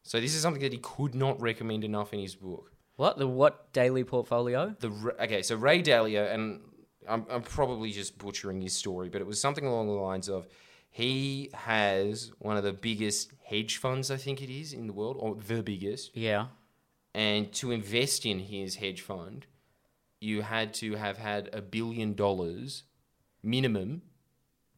[0.04, 2.70] So this is something that he could not recommend enough in his book.
[2.96, 4.76] What the what daily portfolio?
[4.78, 6.60] The okay, so Ray Dalio, and
[7.08, 10.46] I'm, I'm probably just butchering his story, but it was something along the lines of
[10.90, 15.16] he has one of the biggest hedge funds, I think it is, in the world,
[15.18, 16.16] or the biggest.
[16.16, 16.46] Yeah.
[17.14, 19.46] And to invest in his hedge fund,
[20.20, 22.84] you had to have had a billion dollars
[23.42, 24.02] minimum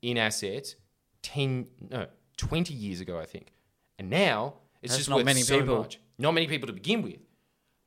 [0.01, 0.77] in assets
[1.23, 2.07] 10, no,
[2.39, 3.53] 20 years ago, I think.
[3.99, 4.55] And now
[4.87, 5.79] it's That's just not many so people.
[5.79, 6.01] much.
[6.19, 7.19] Not many people to begin with.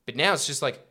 [0.06, 0.86] But now it's just like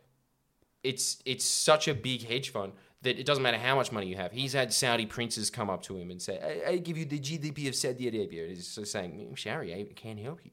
[0.83, 4.17] it's it's such a big hedge fund that it doesn't matter how much money you
[4.17, 4.33] have.
[4.33, 7.19] He's had Saudi princes come up to him and say, I, I give you the
[7.21, 8.43] GDP of Saudi Arabia.
[8.45, 10.51] And he's just saying, Shari, I can't help you.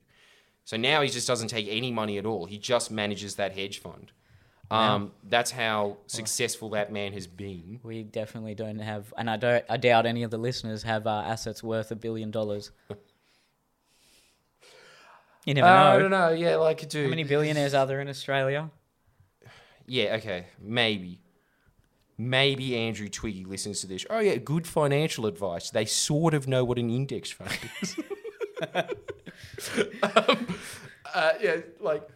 [0.63, 2.45] So now he just doesn't take any money at all.
[2.45, 4.11] He just manages that hedge fund.
[4.71, 7.79] Um, that's how successful that man has been.
[7.83, 9.63] We definitely don't have, and I don't.
[9.69, 12.71] I doubt any of the listeners have uh, assets worth a billion dollars.
[15.45, 15.99] You never I know.
[15.99, 16.29] don't know.
[16.31, 17.05] Yeah, like, dude.
[17.05, 18.71] How many billionaires are there in Australia?
[19.85, 21.21] Yeah, okay, maybe.
[22.17, 24.05] Maybe Andrew Twiggy listens to this.
[24.09, 25.69] Oh, yeah, good financial advice.
[25.69, 27.95] They sort of know what an index fund is.
[28.73, 30.47] um,
[31.13, 32.07] uh, yeah, like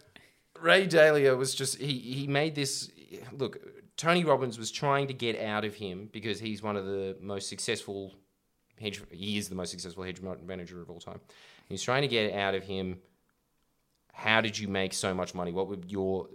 [0.60, 2.90] Ray Dalio was just, he, he made this.
[3.34, 3.60] Look,
[3.98, 7.50] Tony Robbins was trying to get out of him because he's one of the most
[7.50, 8.16] successful
[8.80, 11.20] hedge, he is the most successful hedge manager of all time.
[11.68, 13.00] He's trying to get out of him
[14.20, 15.52] how did you make so much money?
[15.52, 16.28] What would your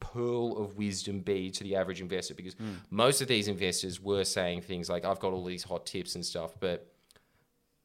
[0.00, 2.34] pearl of wisdom be to the average investor?
[2.34, 2.56] Because
[2.90, 6.26] most of these investors were saying things like, I've got all these hot tips and
[6.26, 6.92] stuff, but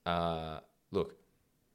[0.05, 0.59] uh,
[0.91, 1.15] look,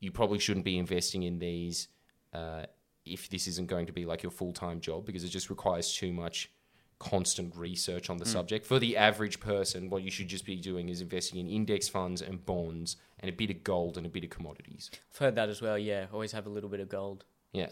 [0.01, 1.88] you probably shouldn't be investing in these
[2.35, 2.64] uh,
[3.05, 5.95] if this isn't going to be like your full time job because it just requires
[5.95, 6.51] too much
[6.99, 8.67] constant research on the subject.
[8.67, 12.21] For the average person, what you should just be doing is investing in index funds
[12.21, 14.91] and bonds and a bit of gold and a bit of commodities.
[15.12, 15.79] I've heard that as well.
[15.79, 17.25] Yeah, always have a little bit of gold.
[17.59, 17.71] Yeah.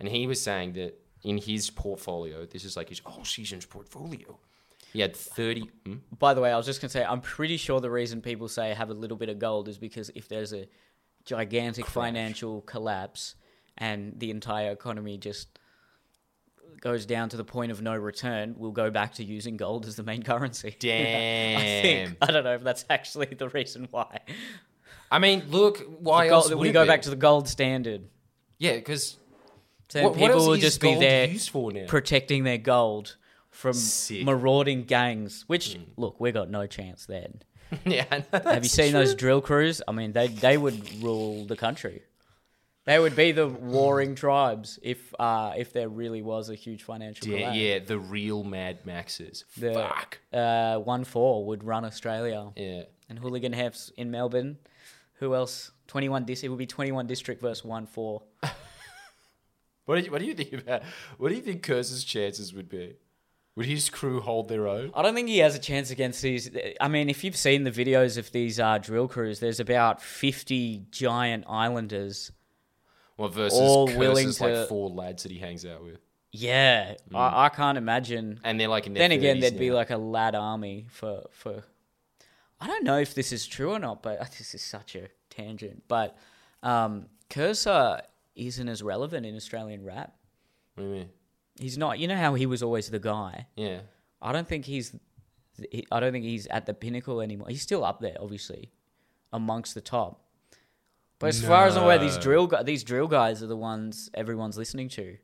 [0.00, 4.38] And he was saying that in his portfolio, this is like his all seasons portfolio.
[4.92, 5.70] He had 30.
[5.86, 5.94] Hmm?
[6.18, 8.74] By the way, I was just gonna say, I'm pretty sure the reason people say
[8.74, 10.66] have a little bit of gold is because if there's a
[11.24, 13.34] gigantic financial collapse
[13.78, 15.58] and the entire economy just
[16.80, 19.96] goes down to the point of no return, we'll go back to using gold as
[19.96, 20.76] the main currency.
[20.78, 21.56] Damn.
[21.60, 22.16] I think.
[22.20, 24.20] I don't know if that's actually the reason why.
[25.10, 26.88] I mean, look, why The else would we go be?
[26.88, 28.02] back to the gold standard.
[28.58, 29.16] Yeah, because
[29.88, 31.86] So what, what people else will is just be gold there used for now?
[31.86, 33.16] protecting their gold
[33.50, 34.20] from Sick.
[34.20, 34.26] Hmm.
[34.26, 35.44] marauding gangs.
[35.46, 37.42] Which look, we got no chance then.
[37.84, 39.80] yeah, I know Have you that's seen those drill crews?
[39.88, 42.02] I mean, they they would rule the country.
[42.86, 47.28] They would be the warring tribes if uh, if there really was a huge financial
[47.28, 49.44] Yeah, yeah, the real Mad Maxes.
[49.56, 50.18] The- Fuck.
[50.32, 52.82] Uh, OneFour would run Australia, Yeah.
[53.08, 54.58] and Hooligan Hefs in Melbourne.
[55.18, 55.70] Who else?
[55.86, 56.24] Twenty one.
[56.24, 58.22] Dis- it would be twenty one district versus OneFour.
[59.86, 60.82] What do you, what do you think about?
[61.18, 62.94] What do you think Kerser's chances would be?
[63.54, 64.90] Would his crew hold their own?
[64.94, 66.50] I don't think he has a chance against these.
[66.80, 70.86] I mean, if you've seen the videos of these uh, drill crews, there's about 50
[70.90, 72.32] giant islanders.
[73.18, 75.98] Well, versus All Kerser's willing like to- four lads that he hangs out with,
[76.32, 78.40] Yeah, I, I can't imagine.
[78.42, 81.62] and they're like in their Then again, there'd be like a lad army for for.
[82.64, 85.82] I don't know if this is true or not, but this is such a tangent.
[85.86, 86.16] But
[86.62, 88.00] um, Kerser
[88.34, 90.14] isn't as relevant in Australian rap.
[90.74, 91.08] What do you mean?
[91.60, 91.98] He's not.
[91.98, 93.46] You know how he was always the guy.
[93.54, 93.80] Yeah.
[94.22, 94.96] I don't think he's.
[95.70, 97.48] he- I don't think he's at the pinnacle anymore.
[97.50, 98.72] He's still up there, obviously,
[99.30, 100.22] amongst the top.
[101.18, 102.22] But as far as I'm aware, these No.
[102.22, 105.18] drill gu- these drill guys are the ones everyone's listening to.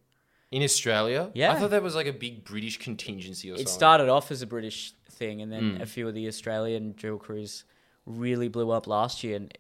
[0.51, 1.31] In Australia?
[1.35, 1.53] Yeah.
[1.53, 3.67] I thought that was like a big British contingency or something.
[3.67, 5.83] It started off as a British thing, and then Mm.
[5.83, 7.65] a few of the Australian drill crews
[8.07, 9.37] really blew up last year.
[9.37, 9.57] And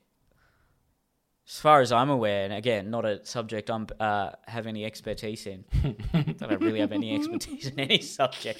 [1.46, 5.46] as far as I'm aware, and again, not a subject I'm uh, have any expertise
[5.46, 5.64] in.
[6.14, 8.58] I don't really have any expertise in any subject.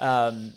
[0.00, 0.52] Um,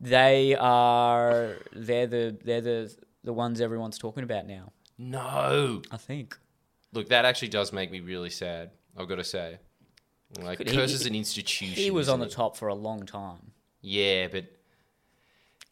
[0.00, 4.72] they are they're the they're the the ones everyone's talking about now.
[4.98, 5.82] No.
[5.90, 6.38] I think.
[6.92, 8.70] Look, that actually does make me really sad.
[8.96, 9.58] I've got to say.
[10.40, 11.82] Like, he- is an institution.
[11.84, 12.32] He was on the it?
[12.32, 13.52] top for a long time.
[13.80, 14.44] Yeah, but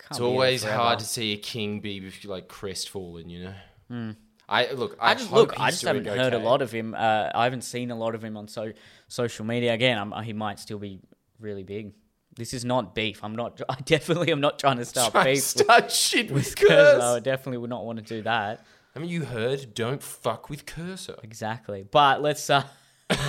[0.09, 3.53] It's be in it always hard to see a king be like crestfallen, you
[3.91, 4.15] know.
[4.51, 4.97] I look.
[5.01, 5.13] I.
[5.13, 5.59] I just look.
[5.59, 6.95] I just haven't heard a lot of him.
[6.95, 8.73] Uh, I haven't seen a lot of him on so
[9.07, 9.73] social media.
[9.73, 10.99] Again, I'm, he might still be
[11.39, 11.93] really big.
[12.37, 13.23] This is not beef.
[13.23, 13.61] I'm not.
[13.69, 17.03] I definitely am not trying to start Trying to beef start shit with, with Curse.
[17.03, 18.67] I definitely would not want to do that.
[18.95, 19.73] Haven't you heard?
[19.75, 21.15] Don't fuck with Kerser.
[21.23, 21.85] Exactly.
[21.89, 22.51] But let's.
[22.51, 22.65] Uh,
[23.09, 23.21] this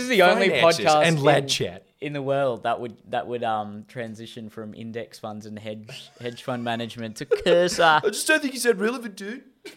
[0.00, 1.86] is the only podcast and lad in, chat.
[2.02, 6.42] In the world that would that would um transition from index funds and hedge hedge
[6.42, 7.82] fund management to Kerser.
[8.04, 9.44] I just don't think you said relevant, dude.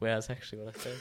[0.00, 0.96] well, that's actually what I said.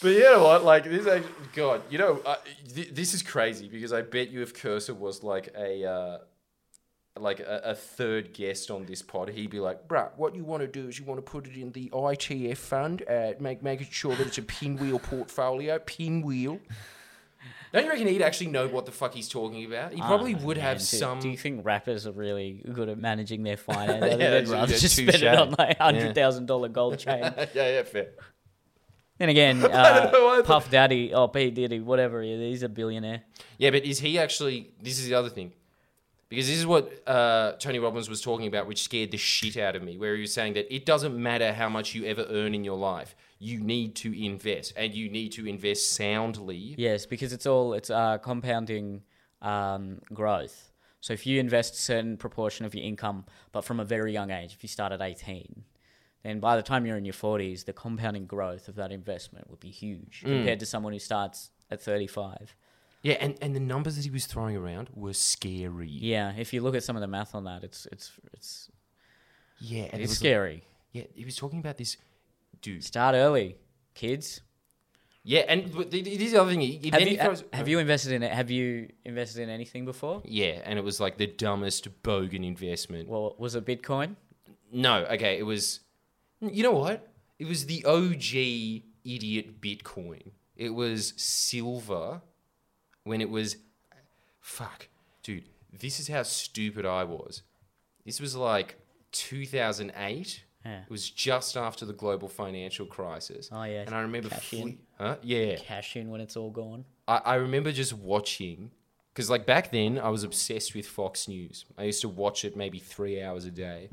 [0.00, 0.64] But you know what?
[0.64, 2.36] Like this, actually, God, you know, uh,
[2.72, 6.18] th- this is crazy because I bet you if Kerser was like a uh,
[7.18, 10.62] like a, a third guest on this pod, he'd be like, "Bruh, what you want
[10.62, 13.88] to do is you want to put it in the ETF fund, uh, make making
[13.90, 16.60] sure that it's a pinwheel portfolio, pinwheel."
[17.72, 19.92] Don't you reckon he'd actually know what the fuck he's talking about?
[19.92, 21.18] He probably would have some.
[21.18, 24.04] Do you think rappers are really good at managing their finance?
[24.20, 25.08] Yeah, they'd rather just touche.
[25.08, 27.20] spend it on like hundred thousand dollar gold chain.
[27.36, 28.10] yeah, yeah, fair.
[29.18, 33.22] then again, uh, Puff Daddy, oh P Diddy, whatever, he is, he's a billionaire.
[33.58, 34.70] Yeah, but is he actually?
[34.80, 35.52] This is the other thing,
[36.28, 39.74] because this is what uh, Tony Robbins was talking about, which scared the shit out
[39.74, 39.98] of me.
[39.98, 42.78] Where he was saying that it doesn't matter how much you ever earn in your
[42.78, 43.16] life,
[43.48, 46.74] you need to invest, and you need to invest soundly.
[46.78, 49.02] Yes, because it's all it's uh, compounding
[49.42, 50.56] um, growth.
[51.00, 54.30] So if you invest a certain proportion of your income, but from a very young
[54.30, 55.64] age, if you start at eighteen,
[56.22, 59.60] then by the time you're in your forties, the compounding growth of that investment would
[59.60, 60.30] be huge Mm.
[60.32, 62.54] compared to someone who starts at thirty-five.
[63.02, 65.90] Yeah, and, and the numbers that he was throwing around were scary.
[65.90, 68.70] Yeah, if you look at some of the math on that, it's it's it's
[69.58, 70.64] Yeah, and it it's was scary.
[70.92, 71.98] yeah, he was talking about this
[72.64, 72.82] dude.
[72.82, 73.56] Start early,
[73.94, 74.40] kids.
[75.22, 76.60] Yeah, and but the, the, this is the other thing.
[76.92, 78.32] Have you, throws, uh, have you invested in it?
[78.32, 80.22] Have you invested in anything before?
[80.24, 83.08] Yeah, and it was like the dumbest bogan investment.
[83.08, 84.16] Well, was it Bitcoin?
[84.72, 85.80] No, okay, it was.
[86.40, 87.08] You know what?
[87.38, 90.32] It was the OG idiot Bitcoin.
[90.56, 92.20] It was silver
[93.04, 93.56] when it was.
[94.40, 94.88] Fuck,
[95.22, 97.42] dude, this is how stupid I was.
[98.04, 98.76] This was like
[99.12, 100.44] 2008.
[100.64, 100.80] Yeah.
[100.82, 103.50] It was just after the global financial crisis.
[103.52, 104.30] Oh, yeah, And I remember.
[104.30, 104.78] cash in.
[104.98, 105.16] huh?
[105.22, 105.56] Yeah.
[105.56, 106.84] Cash in when it's all gone.
[107.06, 108.70] I, I remember just watching
[109.12, 111.66] because like back then I was obsessed with Fox News.
[111.78, 113.90] I used to watch it maybe three hours a day,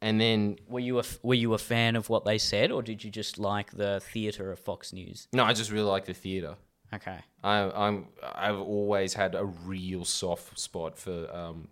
[0.00, 2.80] and then Were you a f- were you a fan of what they said, or
[2.82, 5.28] did you just like the theatre of Fox News?
[5.32, 6.54] no, I just really like the theater.
[6.94, 7.18] Okay.
[7.42, 11.68] I, I'm I've always had a real soft spot for um,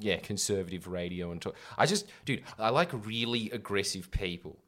[0.00, 1.54] yeah conservative radio and talk.
[1.76, 4.58] I just dude I like really aggressive people.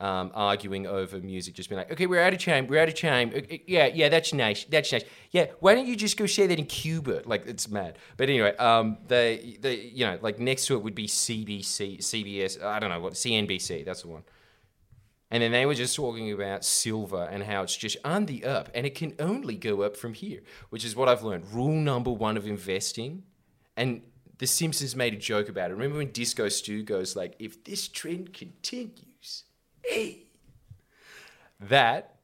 [0.00, 2.94] Um, arguing over music, just being like, okay, we're out of time, we're out of
[2.94, 3.32] time.
[3.66, 5.02] Yeah, yeah, that's nice, that's nice.
[5.32, 7.22] Yeah, why don't you just go say that in Cuba?
[7.24, 7.98] Like, it's mad.
[8.16, 12.62] But anyway, um, they, they, you know, like next to it would be CBC, CBS,
[12.62, 14.22] I don't know what, CNBC, that's the one.
[15.30, 18.70] And then they were just talking about silver and how it's just on the up
[18.74, 20.40] and it can only go up from here,
[20.70, 21.52] which is what I've learned.
[21.52, 23.24] Rule number one of investing.
[23.76, 24.02] And
[24.38, 25.74] The Simpsons made a joke about it.
[25.74, 29.44] Remember when Disco Stu goes like, if this trend continues,
[29.84, 30.24] hey.
[31.60, 32.14] That,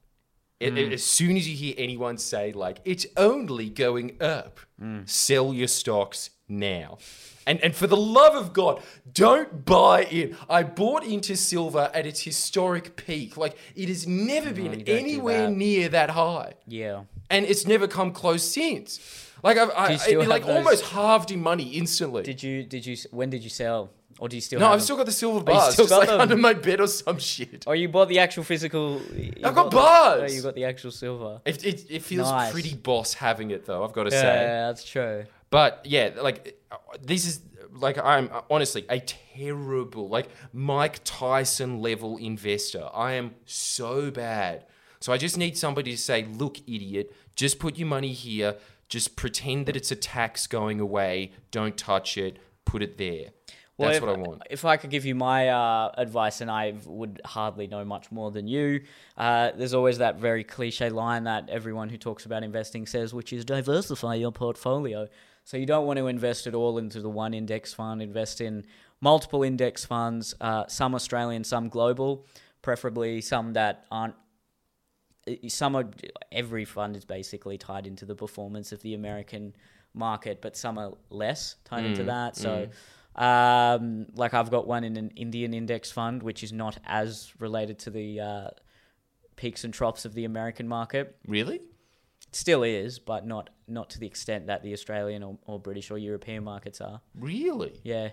[0.61, 4.61] it- it- as soon as you hear anyone say like, it's only going up,
[5.07, 6.98] sell your stocks now.
[7.46, 10.35] And, and for the love of God, don't buy in.
[10.48, 13.37] I bought into silver at its historic peak.
[13.37, 15.53] Like, it has never been anywhere that.
[15.53, 16.55] near that high.
[16.66, 17.03] Yeah.
[17.29, 18.98] And it's never come close since.
[19.45, 22.23] Like, I've, I, it, like those- almost halved in money instantly.
[22.23, 24.59] Did you did you when did you sell, or do you still?
[24.59, 24.81] no, I've them?
[24.81, 26.21] still got the silver oh, you bars, still just got like them?
[26.23, 27.63] under my bed or some shit.
[27.67, 29.03] Oh, you bought the actual physical.
[29.45, 30.33] I've got the- oh, bars!
[30.33, 31.43] Oh, you got the actual silver.
[31.45, 32.53] It, it, it feels Nice.
[32.53, 34.27] pretty boss having it though, I've got to Yeah, say.
[34.35, 35.25] Yeah, that's true.
[35.51, 36.59] But yeah, like
[37.03, 37.43] this is
[37.75, 42.89] like I'm honestly a terrible like Mike Tyson level investor.
[42.95, 44.65] I am so bad.
[45.01, 48.57] So I just need somebody to say, "Look, idiot, just put your money here.
[48.95, 51.33] Just pretend that it's a tax going away.
[51.51, 52.39] Don't touch it.
[52.65, 53.31] Put it there."
[53.77, 54.43] Well, That's if, what I want.
[54.51, 58.31] If I could give you my uh, advice, and I would hardly know much more
[58.31, 58.83] than you,
[59.17, 63.33] uh, there's always that very cliche line that everyone who talks about investing says, which
[63.33, 65.09] is diversify your portfolio.
[65.42, 68.01] So you don't want to invest it all into the one index fund.
[68.01, 68.65] Invest in
[69.01, 72.27] multiple index funds, uh, some Australian, some global,
[72.63, 74.15] preferably some that aren't.
[75.48, 75.85] Some are
[76.31, 79.54] every fund is basically tied into the performance of the American
[79.94, 82.37] market, but some are less tied into that.
[82.37, 82.68] So,
[83.14, 87.79] um, like I've got one in an Indian index fund, which is not as related
[87.81, 88.48] to the uh,
[89.37, 91.16] peaks and troughs of the American market.
[91.27, 91.56] Really?
[91.56, 95.90] It still is, but not not to the extent that the Australian or, or British
[95.90, 97.00] or European markets are.
[97.18, 97.81] Really?
[97.83, 98.10] Yeah.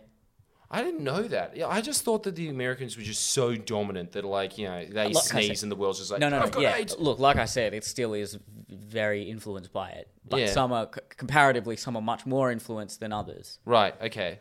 [0.73, 1.55] I didn't know that.
[1.57, 4.85] Yeah, I just thought that the Americans were just so dominant that, like, you know,
[4.85, 6.51] they Like sneeze said- and the world's just like, No, no, I've no.
[6.51, 6.75] got Yeah.
[6.77, 6.95] AIDS.
[6.97, 8.37] Look, like I said, it still is
[8.69, 10.07] very influenced by it.
[10.29, 10.45] But Yeah.
[10.47, 13.59] some are comparatively, some are much more influenced than others.
[13.65, 13.93] Right.
[14.01, 14.39] Okay.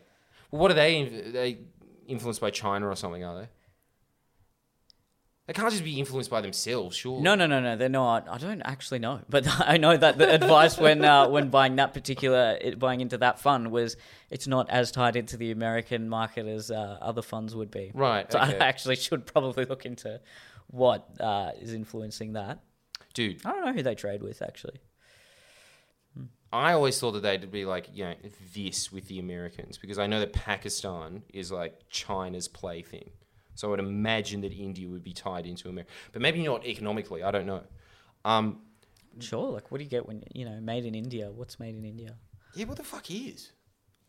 [0.51, 1.01] Well, what are they?
[1.01, 1.57] Are they
[2.07, 3.23] influenced by China or something?
[3.25, 3.49] Are they?
[5.47, 7.19] They can't just be influenced by themselves, sure.
[7.19, 7.75] No, no, no, no.
[7.75, 8.29] They're not.
[8.29, 11.93] I don't actually know, but I know that the advice when uh, when buying that
[11.93, 13.97] particular it, buying into that fund was
[14.29, 17.91] it's not as tied into the American market as uh, other funds would be.
[17.93, 18.31] Right.
[18.31, 18.57] So Okay.
[18.59, 20.21] I actually should probably look into
[20.67, 22.59] what uh, is influencing that.
[23.13, 24.79] Dude, I don't know who they trade with actually.
[26.53, 28.15] I always thought that they'd be like, you know,
[28.53, 33.11] this with the Americans because I know that Pakistan is like China's plaything.
[33.55, 37.23] So I would imagine that India would be tied into America, but maybe not economically.
[37.23, 37.63] I don't know.
[38.25, 38.61] Um,
[39.19, 39.51] Sure.
[39.51, 41.29] Like, what do you get when you know made in India?
[41.31, 42.15] What's made in India?
[42.55, 43.51] yeah, what the fuck is?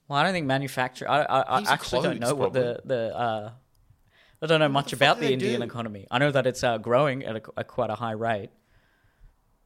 [0.06, 1.08] Well, I don't think manufacture.
[1.08, 3.16] I, I, I actually don't know what the the.
[3.16, 3.50] Uh,
[4.40, 5.66] I don't know much the about the Indian do?
[5.66, 6.06] economy.
[6.10, 8.50] I know that it's uh, growing at a, a quite a high rate.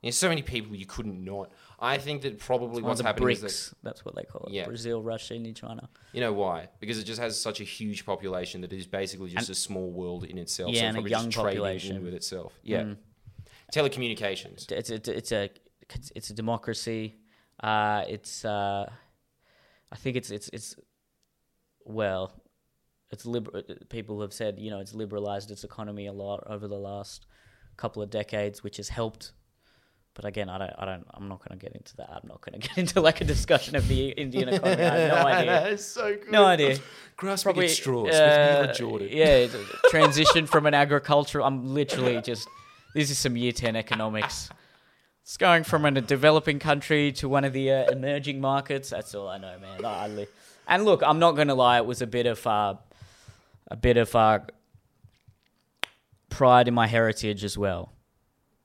[0.03, 1.51] There's so many people you couldn't not.
[1.79, 4.53] I think that probably what's happening BRICS, is that that's what they call it.
[4.53, 4.65] Yeah.
[4.65, 5.89] Brazil, Russia, India, China.
[6.13, 6.69] you know why?
[6.81, 9.91] Because it just has such a huge population that it is basically just a small
[9.91, 10.73] world in itself.
[10.73, 12.03] Yeah, so and a young population.
[12.03, 12.59] with itself.
[12.63, 12.97] Yeah, Mm.
[13.73, 14.71] telecommunications.
[14.73, 15.51] It's it's it's a
[16.15, 17.17] it's a democracy.
[17.63, 18.91] Uh, it's uh,
[19.93, 20.77] I think it's it's it's
[21.85, 22.33] well,
[23.11, 26.79] it's liber- People have said you know it's liberalized its economy a lot over the
[26.79, 27.27] last
[27.77, 29.33] couple of decades, which has helped.
[30.17, 32.09] But again, I don't, I don't, I'm not going to get into that.
[32.11, 34.83] I'm not going to get into like a discussion of the Indian economy.
[34.83, 35.67] I have no idea.
[35.69, 36.31] it's so good.
[36.33, 36.79] No idea.
[37.19, 39.09] Grasping Probably at straws uh, with Neil Jordan.
[39.13, 39.47] Yeah,
[39.91, 41.47] transition from an agricultural.
[41.47, 42.49] I'm literally just.
[42.95, 44.49] This is some year ten economics.
[45.23, 48.89] It's going from a developing country to one of the uh, emerging markets.
[48.91, 49.85] That's all I know, man.
[49.85, 50.29] I li-
[50.67, 51.77] and look, I'm not going to lie.
[51.77, 52.75] It was a bit of uh,
[53.71, 54.39] a bit of uh,
[56.31, 57.93] pride in my heritage as well.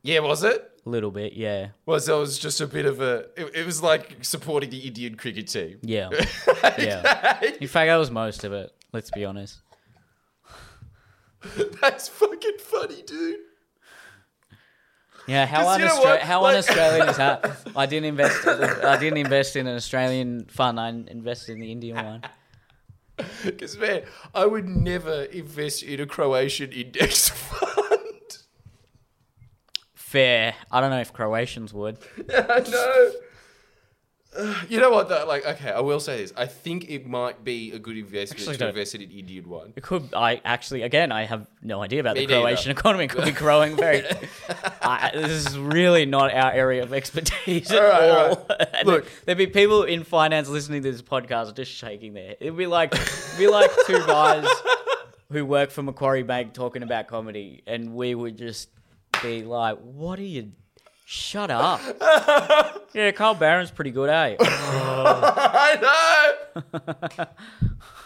[0.01, 0.70] Yeah, was it?
[0.83, 3.25] Little bit, yeah, Well, so it was just a bit of a.
[3.37, 5.77] It, it was like supporting the Indian cricket team.
[5.83, 6.09] yeah,
[6.79, 7.39] yeah.
[7.59, 8.71] In fact, that was most of it.
[8.91, 9.59] Let's be honest.
[11.81, 13.37] That's fucking funny, dude.
[15.27, 17.57] Yeah, how you know un-Austra- how Like- un-Australian is that?
[17.75, 18.47] I didn't invest.
[18.47, 20.79] I didn't invest in an Australian fund.
[20.79, 22.21] I invested in the Indian one.
[23.45, 24.01] Because man,
[24.33, 27.80] I would never invest in a Croatian index fund.
[30.11, 30.55] Fair.
[30.69, 31.97] I don't know if Croatians would.
[32.29, 33.11] I know.
[34.69, 35.25] You know what though?
[35.27, 36.31] Like, okay, I will say this.
[36.37, 38.69] I think it might be a good investment Actually, to don't.
[38.69, 39.73] invest in an Indian one.
[39.75, 40.13] It could.
[40.15, 42.41] I actually, again, I have no idea about Me the neither.
[42.43, 43.03] Croatian economy.
[43.03, 44.05] It could be growing very.
[44.81, 48.47] I, this is really not our area of expertise at All right, all.
[48.73, 49.05] And Look.
[49.25, 52.35] there'd be people in finance listening to this podcast just shaking their.
[52.39, 54.47] It'd be like, it'd be like two guys
[55.29, 58.69] who work for Macquarie Bank talking about comedy, and we would just
[59.21, 60.51] be like, "What are you?
[61.05, 61.81] Shut up."
[62.93, 64.35] yeah, Carl Barron's pretty good, eh?
[64.39, 67.25] I know.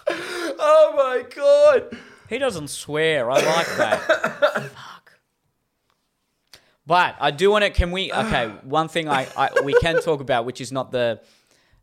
[0.09, 1.97] oh my god.
[2.29, 3.29] He doesn't swear.
[3.29, 4.01] I like that.
[4.71, 5.19] Fuck.
[6.87, 7.69] But I do want to.
[7.71, 8.11] Can we?
[8.11, 11.21] Okay, one thing I, I we can talk about, which is not the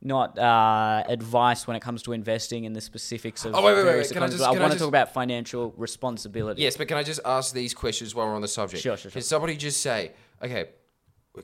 [0.05, 3.85] not uh, advice when it comes to investing in the specifics of Oh, wait, wait,
[3.87, 4.11] wait, wait.
[4.13, 6.63] Can I just- but I can I want to talk about financial responsibility.
[6.63, 8.83] Yes, but can I just ask these questions while we're on the subject?
[8.83, 9.13] Sure, sure, sure.
[9.13, 10.71] Can somebody just say, okay,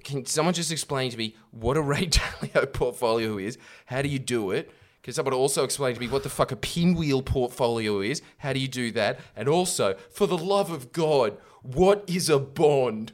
[0.04, 3.58] can someone just explain to me what a Ray Dalio portfolio is?
[3.86, 4.70] How do you do it?
[5.04, 8.20] Can someone also explain to me what the fuck a pinwheel portfolio is?
[8.38, 9.20] How do you do that?
[9.36, 13.12] And also, for the love of God, what is a bond?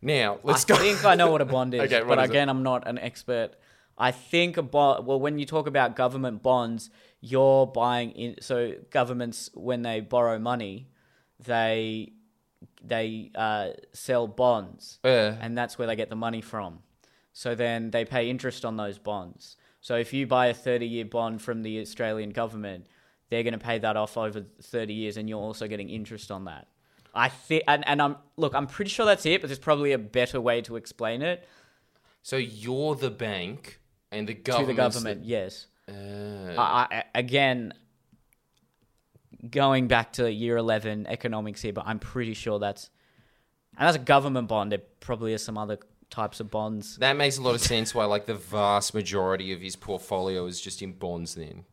[0.00, 0.74] Now, let's I go.
[0.76, 2.30] I think I know what a bond is, Okay, but is it?
[2.30, 3.56] again, I'm not an expert.
[3.98, 5.06] I think a bond.
[5.06, 6.88] Well, when you talk about government bonds,
[7.20, 8.36] you're buying in.
[8.40, 10.88] So governments, when they borrow money,
[11.44, 12.12] they
[12.82, 15.36] they uh, sell bonds, Yeah.
[15.40, 16.80] and that's where they get the money from.
[17.32, 19.56] So then they pay interest on those bonds.
[19.80, 22.86] So if you buy a 30 year bond from the Australian government,
[23.30, 26.44] they're going to pay that off over 30 years, and you're also getting interest on
[26.46, 26.66] that.
[27.14, 29.98] I think, and, and I'm look, I'm pretty sure that's it, but there's probably a
[29.98, 31.48] better way to explain it
[32.22, 33.80] So you're the bank
[34.12, 34.68] and the to government.
[34.68, 35.24] the government.
[35.24, 35.66] Yes.
[35.88, 37.72] Uh, I, I, again,
[39.48, 42.90] going back to year 11 economics here, but I'm pretty sure that's,
[43.76, 44.72] and that's a government bond.
[44.72, 45.78] There probably are some other
[46.10, 46.96] types of bonds.
[46.96, 50.60] that makes a lot of sense why like the vast majority of his portfolio is
[50.60, 51.64] just in bonds then.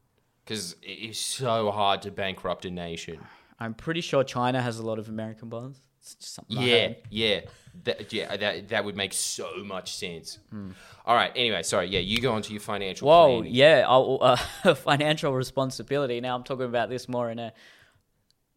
[0.44, 3.20] Because it is so hard to bankrupt a nation.
[3.60, 5.82] I'm pretty sure China has a lot of American bonds.
[6.02, 7.42] It's just something Yeah, yeah,
[7.84, 8.36] that, yeah.
[8.36, 10.40] That that would make so much sense.
[10.50, 10.72] Hmm.
[11.06, 11.32] All right.
[11.36, 11.88] Anyway, sorry.
[11.88, 13.08] Yeah, you go on to your financial.
[13.08, 13.54] Whoa, planning.
[13.54, 16.20] yeah, uh, financial responsibility.
[16.22, 17.54] Now I'm talking about this more in a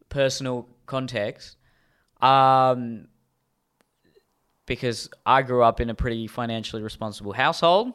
[0.09, 1.57] personal context,
[2.21, 3.07] um,
[4.65, 7.93] because I grew up in a pretty financially responsible household.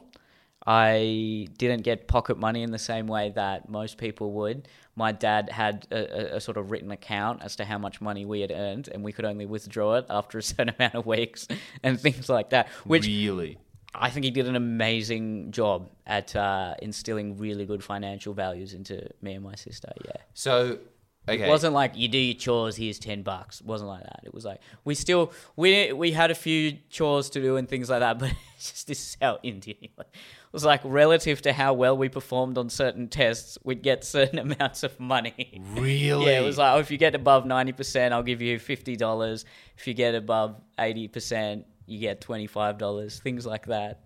[0.67, 4.67] I didn't get pocket money in the same way that most people would.
[4.95, 8.41] My dad had a, a, sort of written account as to how much money we
[8.41, 11.47] had earned, and we could only withdraw it after a certain amount of weeks
[11.83, 12.67] and things like that.
[12.83, 13.57] Which really.
[13.93, 19.07] I think he did an amazing job at uh, instilling really good financial values into
[19.21, 19.91] me and my sister.
[20.03, 20.17] Yeah.
[20.33, 20.79] So,
[21.27, 21.43] okay.
[21.45, 23.61] It wasn't like you do your chores, here's ten bucks.
[23.61, 24.21] It wasn't like that.
[24.23, 27.89] It was like we still we we had a few chores to do and things
[27.89, 29.77] like that, but it's just this is how Indian.
[29.99, 34.39] It was like relative to how well we performed on certain tests, we'd get certain
[34.39, 35.61] amounts of money.
[35.73, 36.27] really.
[36.27, 38.95] Yeah, it was like oh, if you get above ninety percent, I'll give you fifty
[38.95, 39.43] dollars.
[39.77, 43.19] If you get above eighty percent, you get twenty five dollars.
[43.19, 43.99] Things like that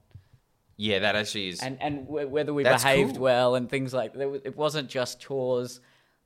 [0.78, 1.60] Yeah, that actually is.
[1.62, 3.22] and and w- whether we behaved cool.
[3.26, 4.42] well and things like that.
[4.44, 5.82] It wasn't just chores,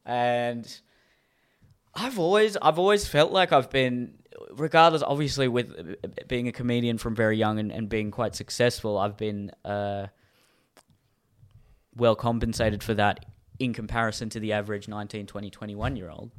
[0.06, 0.66] and
[1.96, 4.16] I've always I've always felt like I've been,
[4.52, 8.98] regardless, obviously with uh, being a comedian from very young and, and being quite successful,
[8.98, 10.08] I've been uh,
[11.96, 13.26] well compensated for that
[13.60, 16.32] in comparison to the average 19, 20, 21 year old.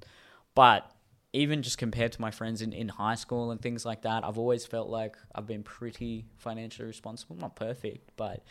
[0.55, 0.90] But
[1.32, 4.38] even just compared to my friends in, in high school and things like that, I've
[4.38, 7.36] always felt like I've been pretty financially responsible.
[7.36, 8.44] Not perfect, but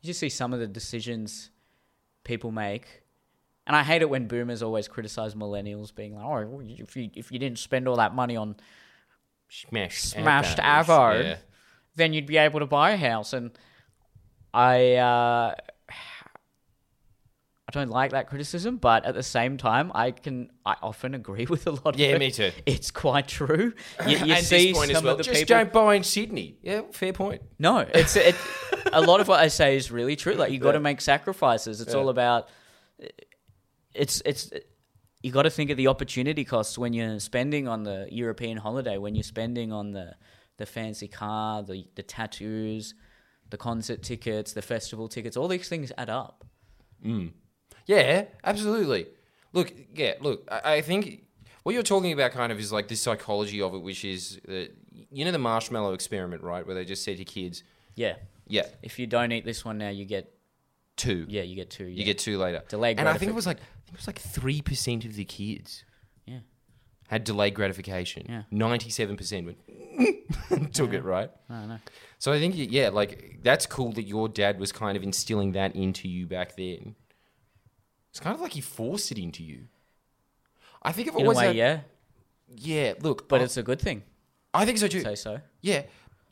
[0.00, 1.50] you just see some of the decisions
[2.24, 3.03] people make.
[3.66, 7.32] And I hate it when boomers always criticize millennials being like, oh, if you, if
[7.32, 8.56] you didn't spend all that money on
[9.48, 10.10] smashed.
[10.10, 11.24] smashed Avos.
[11.24, 11.36] Yeah.
[11.96, 13.32] then you'd be able to buy a house.
[13.32, 13.52] And
[14.52, 15.54] I, uh,
[17.66, 21.46] I don't like that criticism, but at the same time, I can, I often agree
[21.48, 22.06] with a lot of people.
[22.06, 22.18] Yeah, it.
[22.18, 22.50] me too.
[22.66, 23.72] It's quite true.
[24.06, 25.12] You, you and see some well.
[25.12, 25.56] of the Just people.
[25.56, 26.58] don't buy in Sydney.
[26.62, 27.40] Yeah, fair point.
[27.58, 28.34] No, it's it,
[28.92, 30.34] a lot of what I say is really true.
[30.34, 31.80] Like you got to make sacrifices.
[31.80, 32.00] It's Yeah.
[32.00, 32.48] all about.
[33.94, 34.50] It's it's
[35.22, 38.98] you got to think of the opportunity costs when you're spending on the European holiday,
[38.98, 40.14] when you're spending on the
[40.58, 42.94] the fancy car, the the tattoos,
[43.50, 45.36] the concert tickets, the festival tickets.
[45.36, 46.44] All these things add up.
[47.04, 47.32] Mm.
[47.86, 49.06] Yeah, absolutely.
[49.52, 51.24] Look, yeah, look, I, I think
[51.62, 54.70] what you're talking about kind of is like the psychology of it, which is that
[55.10, 56.66] you know the marshmallow experiment, right?
[56.66, 57.62] Where they just say to kids,
[57.94, 58.16] Yeah.
[58.46, 60.33] yeah, If you don't eat this one now, you get
[60.96, 61.26] two.
[61.28, 61.84] yeah, you get two.
[61.84, 62.04] You yeah.
[62.04, 62.62] get two later.
[62.68, 65.14] Delayed And I think it was like I think it was like three percent of
[65.14, 65.84] the kids
[66.26, 66.40] yeah.
[67.08, 68.26] had delayed gratification.
[68.28, 68.42] Yeah.
[68.50, 71.30] Ninety-seven percent went took it right.
[71.48, 71.78] I know.
[72.18, 75.74] So I think yeah, like that's cool that your dad was kind of instilling that
[75.76, 76.94] into you back then.
[78.10, 79.64] It's kind of like he forced it into you.
[80.82, 81.80] I think a way, had, yeah,
[82.48, 82.92] yeah.
[83.00, 84.02] Look, but I, it's a good thing.
[84.52, 85.00] I think so too.
[85.00, 85.40] Say so.
[85.60, 85.82] Yeah.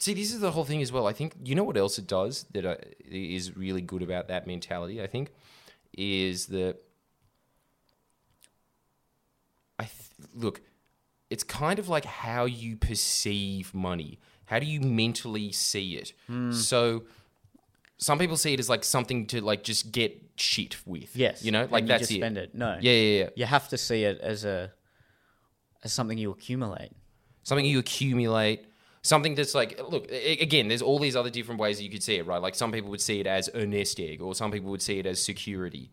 [0.03, 1.07] See, this is the whole thing as well.
[1.07, 2.75] I think you know what else it does that uh,
[3.09, 5.01] is really good about that mentality.
[5.01, 5.31] I think
[5.97, 6.79] is that
[9.79, 10.61] I th- look.
[11.31, 14.19] It's kind of like how you perceive money.
[14.47, 16.13] How do you mentally see it?
[16.27, 16.51] Hmm.
[16.51, 17.05] So,
[17.97, 21.15] some people see it as like something to like just get shit with.
[21.15, 22.17] Yes, you know, like you that's just it.
[22.17, 22.57] spend it.
[22.57, 23.29] No, Yeah, yeah, yeah.
[23.37, 24.73] you have to see it as a
[25.85, 26.91] as something you accumulate.
[27.45, 28.67] something you accumulate
[29.03, 32.17] something that's like look again there's all these other different ways that you could see
[32.17, 32.41] it right?
[32.41, 34.99] Like some people would see it as a nest egg or some people would see
[34.99, 35.91] it as security.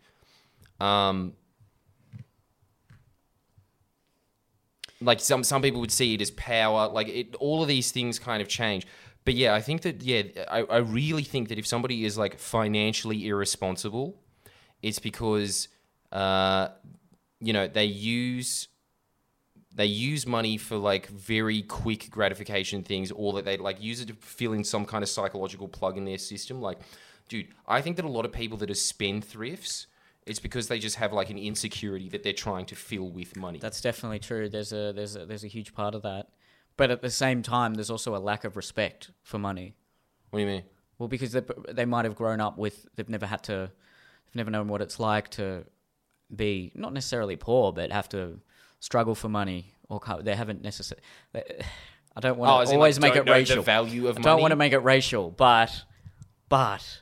[0.79, 1.33] Um
[5.01, 6.87] like some some people would see it as power.
[6.87, 8.85] Like it all of these things kind of change.
[9.25, 12.39] But yeah i think that yeah i, I really think that if somebody is like
[12.39, 14.15] financially irresponsible
[14.81, 15.67] it's because
[16.11, 16.69] uh
[17.39, 18.68] you know they use
[19.73, 24.07] they use money for like very quick gratification things or that they like use it
[24.07, 26.79] to fill in some kind of psychological plug in their system like
[27.27, 29.85] dude i think that a lot of people that are spendthrifts
[30.25, 33.57] it's because they just have like an insecurity that they're trying to fill with money
[33.59, 34.47] That's definitely true.
[34.47, 36.27] There's a there's a, there's a huge part of that,
[36.77, 39.73] but at the same time, there's also a lack of respect for money.
[40.29, 40.63] what do you mean
[40.99, 41.41] Well, because they
[41.71, 43.71] they might have grown up with they've never had to,
[44.25, 45.65] they've never known what it's like to
[46.35, 48.39] be not necessarily poor, but have to
[48.79, 51.03] struggle for money or they haven't necessarily.
[52.15, 53.63] I don't Oh, want to in, always like, make it racial.
[53.63, 55.83] value of I don't want to make it racial, but
[56.49, 57.01] but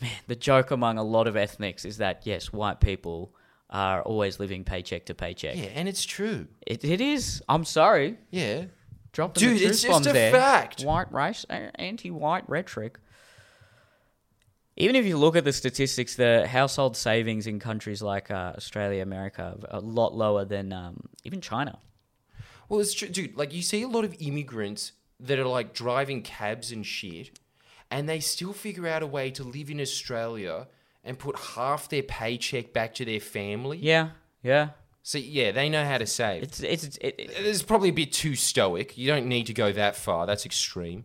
[0.00, 3.34] man, the joke among a lot of ethnics is that yes, white people
[3.70, 5.56] are always living paycheck to paycheck.
[5.56, 7.42] yeah and it's true It, it is.
[7.48, 8.18] I'm sorry.
[8.30, 8.64] yeah
[9.12, 10.32] Drop Dude, the it's truth bombs just a there.
[10.32, 10.82] fact.
[10.84, 12.98] White race, anti-white rhetoric.
[14.76, 19.02] Even if you look at the statistics, the household savings in countries like uh, Australia,
[19.02, 21.78] America, are a lot lower than um, even China.
[22.68, 23.36] Well, it's true, dude.
[23.36, 27.38] Like you see a lot of immigrants that are like driving cabs and shit,
[27.90, 30.68] and they still figure out a way to live in Australia
[31.04, 33.76] and put half their paycheck back to their family.
[33.78, 34.10] Yeah,
[34.42, 34.70] yeah.
[35.02, 36.44] So yeah, they know how to save.
[36.44, 38.96] It's it's it, it, it's probably a bit too stoic.
[38.96, 40.26] You don't need to go that far.
[40.26, 41.04] That's extreme.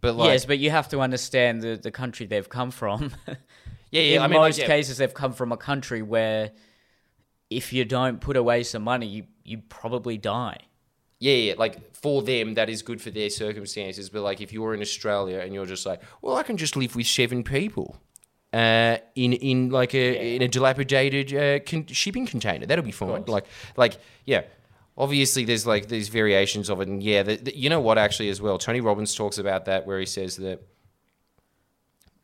[0.00, 3.12] But like, yes, but you have to understand the the country they've come from.
[3.26, 3.36] yeah,
[3.90, 4.16] yeah.
[4.16, 4.66] In I mean, like, most yeah.
[4.66, 6.52] cases, they've come from a country where
[7.50, 10.58] if you don't put away some money, you you probably die.
[11.18, 14.10] Yeah, yeah, like for them, that is good for their circumstances.
[14.10, 16.94] But like, if you're in Australia and you're just like, well, I can just live
[16.94, 17.96] with seven people,
[18.52, 23.24] uh, in in like a in a dilapidated uh, con- shipping container, that'll be fine.
[23.26, 24.42] Like, like yeah.
[24.98, 27.98] Obviously, there's like these variations of it, and yeah, the, the, you know what?
[27.98, 30.62] Actually, as well, Tony Robbins talks about that, where he says that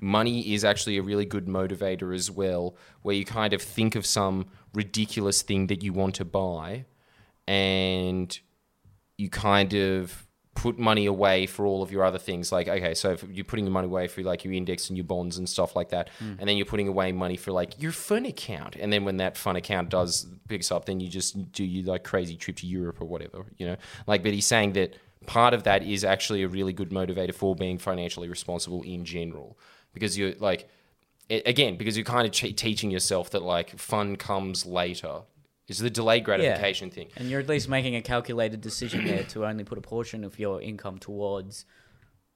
[0.00, 4.06] money is actually a really good motivator as well, where you kind of think of
[4.06, 6.86] some ridiculous thing that you want to buy,
[7.46, 8.40] and
[9.18, 12.52] you kind of put money away for all of your other things.
[12.52, 15.04] Like okay so if you're putting your money away for like your index and your
[15.04, 16.34] bonds and stuff like that hmm.
[16.38, 18.76] and then you're putting away money for like your fun account.
[18.76, 22.04] And then when that fun account does picks up then you just do your like
[22.04, 23.76] crazy trip to europe or whatever you know?
[24.06, 24.96] Like but he's saying that
[25.26, 29.58] part of that is actually a really good motivator for being financially responsible in general.
[29.94, 30.68] Because you're like
[31.30, 35.22] again because you're kind of che- teaching yourself that like fun comes later
[35.68, 39.46] is the delayed gratification thing And you're at least making a calculated decision there to
[39.46, 41.64] only put a portion of your income towards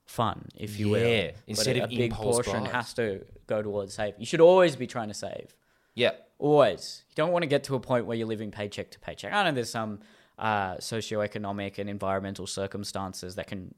[0.07, 1.07] fun, if you will.
[1.07, 2.72] Yeah, But instead a, of a big portion buys.
[2.72, 4.14] has to go towards save.
[4.18, 5.55] You should always be trying to save.
[5.95, 7.03] yeah Always.
[7.09, 9.33] You don't want to get to a point where you're living paycheck to paycheck.
[9.33, 10.01] I know there's some
[10.39, 13.74] uh, socioeconomic and environmental circumstances that can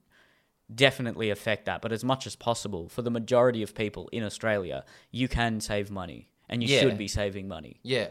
[0.74, 4.84] definitely affect that, but as much as possible, for the majority of people in Australia,
[5.12, 6.80] you can save money and you Yeah.
[6.80, 7.78] should be saving money.
[7.82, 8.08] Yeah.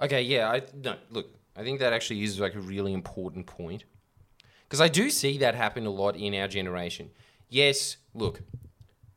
[0.00, 3.84] Okay, yeah, I no, look, I think that actually is like a really important point.
[4.68, 7.10] Because I do see that happen a lot in our generation.
[7.48, 8.42] Yes, look.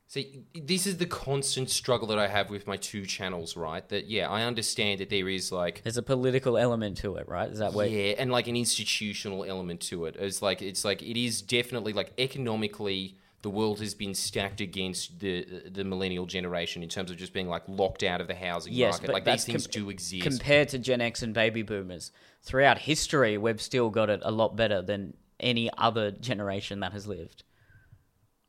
[0.06, 3.88] See, this is the constant struggle that I have with my two channels, right?
[3.90, 7.48] That yeah, I understand that there is like There's a political element to it, right?
[7.48, 10.16] Is that where yeah, and like an institutional element to it.
[10.18, 15.20] It's like it's like it is definitely like economically the world has been stacked against
[15.20, 18.72] the the millennial generation in terms of just being like locked out of the housing
[18.72, 19.06] Yes, market.
[19.06, 20.22] but Like these things com- do exist.
[20.22, 22.12] compared to Gen X and baby boomers,
[22.42, 27.06] throughout history, we've still got it a lot better than any other generation that has
[27.06, 27.44] lived.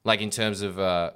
[0.03, 1.11] like in terms of uh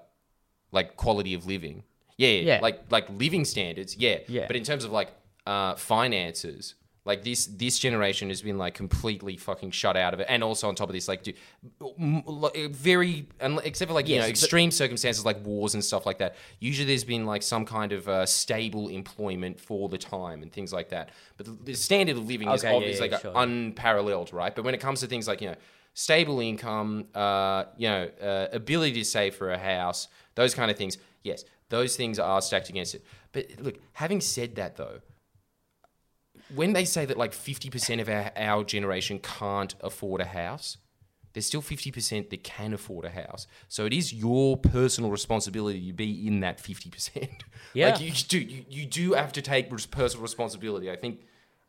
[0.71, 1.83] like quality of living
[2.17, 2.59] yeah, yeah, Yeah.
[2.61, 4.45] like like living standards yeah Yeah.
[4.47, 5.09] but in terms of like
[5.47, 6.75] uh finances
[7.05, 10.67] like this this generation has been like completely fucking shut out of it and also
[10.67, 11.33] on top of this like do,
[11.99, 12.23] m-
[12.71, 13.27] very
[13.63, 16.35] except for like you Yes, know but- extreme circumstances like wars and stuff like that
[16.59, 20.73] usually there's been like some kind of uh, stable employment for the time and things
[20.73, 23.33] like that but the, the standard of living is Okay, yeah, obviously yeah, like sure.
[23.35, 25.55] unparalleled right but when it comes to things like you know
[25.97, 30.75] stable income, uh, you know, uh, ability to save for a house, those kind of
[30.75, 30.97] things.
[31.23, 33.05] Yes, those things are stacked against it.
[33.31, 34.99] But look, having said that though,
[36.53, 40.77] when they say that like 50% of our, our generation can't afford a house,
[41.33, 43.45] there's still 50% that can afford a house.
[43.67, 47.29] So it is your personal responsibility to be in that 50%.
[47.73, 47.89] Yeah.
[47.89, 50.89] like you do, you, you do have to take personal responsibility.
[50.89, 51.19] I think,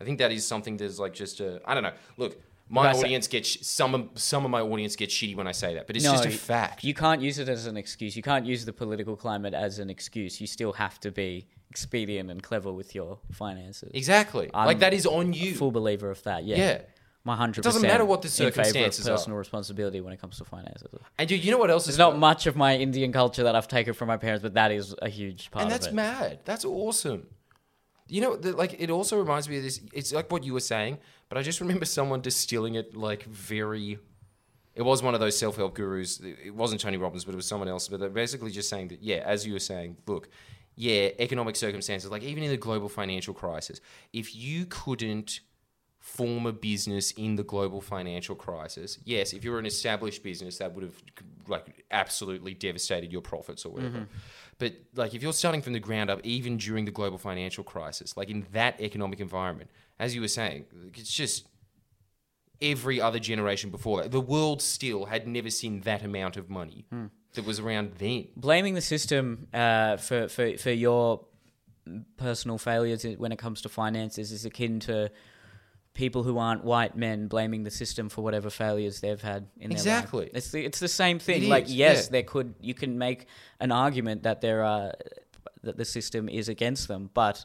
[0.01, 1.95] I think that is something that's like just a, I don't know.
[2.17, 5.35] Look, my But I say- audience gets, some of, some of my audience gets shitty
[5.35, 6.85] when I say that, but it's just a fact.
[6.85, 8.15] You can't use it as an excuse.
[8.15, 10.41] You can't use the political climate as an excuse.
[10.41, 13.91] You still have to be expedient and clever with your finances.
[13.95, 14.51] exactly.
[14.55, 15.55] I'm like that is on you.
[15.55, 16.45] Full believer of that.
[16.45, 16.57] Yeah.
[16.57, 16.81] Yeah.
[17.25, 17.65] My hundred.
[17.65, 19.17] doesn't matter what the in favor of circumstances are.
[19.17, 20.89] personal responsibility when it comes to finances.
[21.19, 23.57] and dude, you know what else There's is not much of my Indian culture that
[23.57, 25.95] I've taken from my parents, but that is a huge part and that's it.
[25.95, 26.39] mad.
[26.45, 27.27] That's awesome.
[28.09, 29.81] You know, the, like it also reminds me of this.
[29.93, 30.99] It's like what you were saying,
[31.29, 33.99] but I just remember someone distilling it like very.
[34.77, 36.21] It was one of those self help gurus.
[36.21, 37.89] It wasn't Tony Robbins, but it was someone else.
[37.89, 40.29] But they're basically just saying that, yeah, as you were saying, look,
[40.77, 43.81] yeah, economic circumstances, like even in the global financial crisis,
[44.13, 45.41] if you couldn't
[45.99, 50.59] form a business in the global financial crisis, yes, if you were an established business,
[50.59, 51.03] that would have
[51.49, 53.99] like absolutely devastated your profits or whatever.
[53.99, 54.19] Mm-hmm.
[54.59, 58.17] But like if you're starting from the ground up, even during the global financial crisis,
[58.17, 61.49] like in that economic environment, as you were saying, it's just
[62.61, 64.13] every other generation before that.
[64.13, 67.07] The world still had never seen that amount of money hmm.
[67.37, 68.27] That was around then.
[68.37, 71.25] blaming the system uh, for, for for your
[72.17, 75.11] personal failures when it comes to finances is akin to
[75.95, 80.27] people who aren't white men blaming the system for whatever failures they've had in Exactly.
[80.27, 80.37] their life.
[80.37, 81.45] It's the, it's the same thing.
[81.45, 82.11] It like is, yes, yeah.
[82.11, 83.27] there could you can make
[83.61, 84.93] an argument that there are
[85.63, 87.45] that the system is against them, but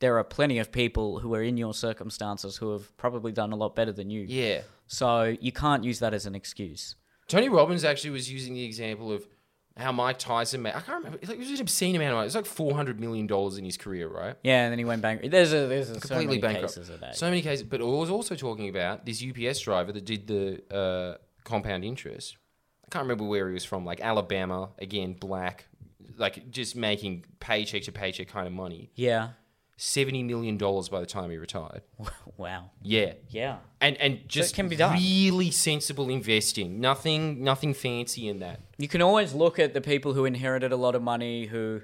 [0.00, 3.56] there are plenty of people who are in your circumstances who have probably done a
[3.56, 4.24] lot better than you.
[4.28, 4.60] Yeah.
[4.86, 6.94] So you can't use that as an excuse.
[7.28, 9.26] Tony Robbins actually was using the example of
[9.76, 10.70] how Mike Tyson made.
[10.74, 11.18] I can't remember.
[11.22, 12.24] Like, it was an obscene amount of money.
[12.24, 14.34] It was like four hundred million dollars in his career, right?
[14.42, 15.30] Yeah, and then he went bankrupt.
[15.30, 16.74] There's a there's a so Completely many bankrupt.
[16.74, 17.14] cases of that.
[17.16, 17.62] So many cases.
[17.64, 22.36] But I was also talking about this UPS driver that did the uh, compound interest.
[22.84, 23.84] I can't remember where he was from.
[23.84, 25.66] Like Alabama, again, black,
[26.16, 28.90] like just making paycheck to paycheck kind of money.
[28.94, 29.28] yeah.
[29.80, 31.82] Seventy million dollars by the time he retired.
[32.36, 32.70] Wow.
[32.82, 33.14] Yeah.
[33.30, 33.56] Yeah.
[33.80, 34.94] And and just can be done.
[34.96, 36.78] really sensible investing.
[36.80, 38.60] Nothing nothing fancy in that.
[38.76, 41.80] You can always look at the people who inherited a lot of money, who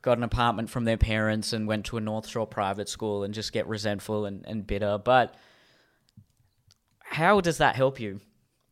[0.00, 3.34] got an apartment from their parents and went to a North Shore private school and
[3.34, 4.96] just get resentful and, and bitter.
[4.96, 5.34] But
[7.00, 8.20] how does that help you?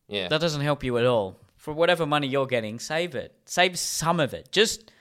[0.07, 0.27] Yeah.
[0.27, 1.39] That doesn't help you at all.
[1.55, 3.35] For whatever money you're getting, save it.
[3.45, 4.51] Save some of it.
[4.51, 4.91] Just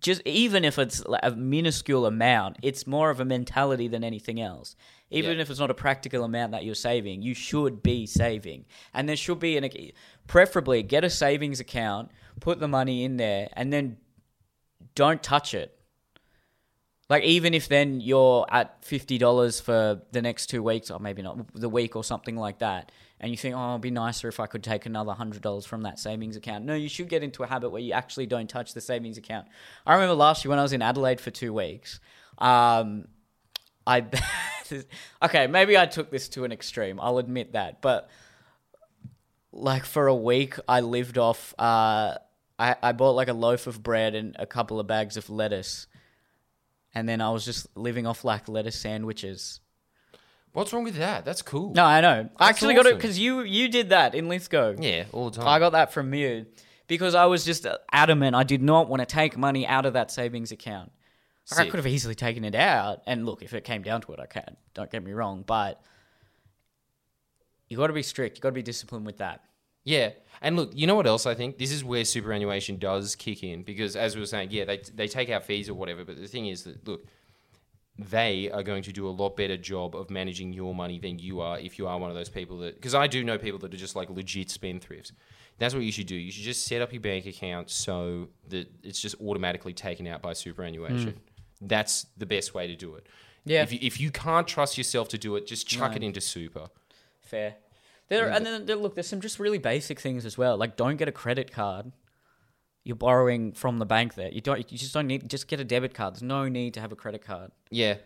[0.00, 4.76] just even if it's a minuscule amount, it's more of a mentality than anything else.
[5.10, 5.42] Even Yeah.
[5.42, 8.64] if it's not a practical amount that you're saving, you should be saving.
[8.92, 9.70] And there should be an
[10.26, 13.98] preferably get a savings account, put the money in there and then
[14.94, 15.78] don't touch it.
[17.08, 21.22] Like even if then you're at fifty dollars for the next two weeks, or maybe
[21.22, 22.90] not the week or something like that,
[23.20, 25.82] and you think, oh, it'd be nicer if I could take another hundred dollars from
[25.82, 26.64] that savings account.
[26.64, 29.46] No, you should get into a habit where you actually don't touch the savings account.
[29.86, 32.00] I remember last year when I was in Adelaide for two weeks,
[32.38, 33.08] um,
[33.86, 34.06] I
[35.22, 37.00] okay, maybe I took this to an extreme.
[37.00, 38.10] I'll admit that, but
[39.52, 41.54] like for a week, I lived off.
[41.58, 42.16] Uh,
[42.58, 45.86] I I bought like a loaf of bread and a couple of bags of lettuce,
[46.94, 49.60] and then I was just living off like lettuce sandwiches.
[50.56, 51.26] What's wrong with that?
[51.26, 51.74] That's cool.
[51.74, 52.30] No, I know.
[52.38, 52.96] I actually got it awesome.
[52.96, 54.76] because you you did that in Lithgow.
[54.80, 55.46] Yeah, all the time.
[55.46, 56.46] I got that from you
[56.86, 58.34] because I was just adamant.
[58.34, 60.92] I did not want to take money out of that savings account.
[61.50, 61.70] Like, I Sick.
[61.72, 64.24] could have easily taken it out, and look, if it came down to it, I
[64.24, 64.56] can.
[64.72, 65.82] Don't get me wrong, but
[67.68, 68.38] you got to be strict.
[68.38, 69.42] You got to be disciplined with that.
[69.84, 71.58] Yeah, and look, you know what else I think?
[71.58, 75.06] This is where superannuation does kick in because, as we were saying, yeah, they they
[75.06, 76.02] take out fees or whatever.
[76.02, 77.04] But the thing is that look,
[77.98, 81.40] they are going to do a lot better job of managing your money than you
[81.40, 82.74] are if you are one of those people that.
[82.74, 85.12] Because I do know people that are just like legit spendthrifts.
[85.58, 86.14] That's what you should do.
[86.14, 90.20] You should just set up your bank account so that it's just automatically taken out
[90.20, 91.12] by superannuation.
[91.12, 91.66] Hmm.
[91.66, 93.06] That's the best way to do it.
[93.46, 93.62] Yeah.
[93.62, 96.68] If you, if you can't trust yourself to do it, just chuck it into super.
[97.22, 97.54] Fair.
[98.08, 100.56] There are, and then there, look, there's some just really basic things as well.
[100.56, 101.92] Like don't get a credit card.
[102.86, 104.28] You're borrowing from the bank there.
[104.30, 104.58] You don't.
[104.70, 105.28] You just don't need.
[105.28, 106.14] Just get a debit card.
[106.14, 107.50] There's no need to have a credit card.
[107.70, 107.96] Yeah.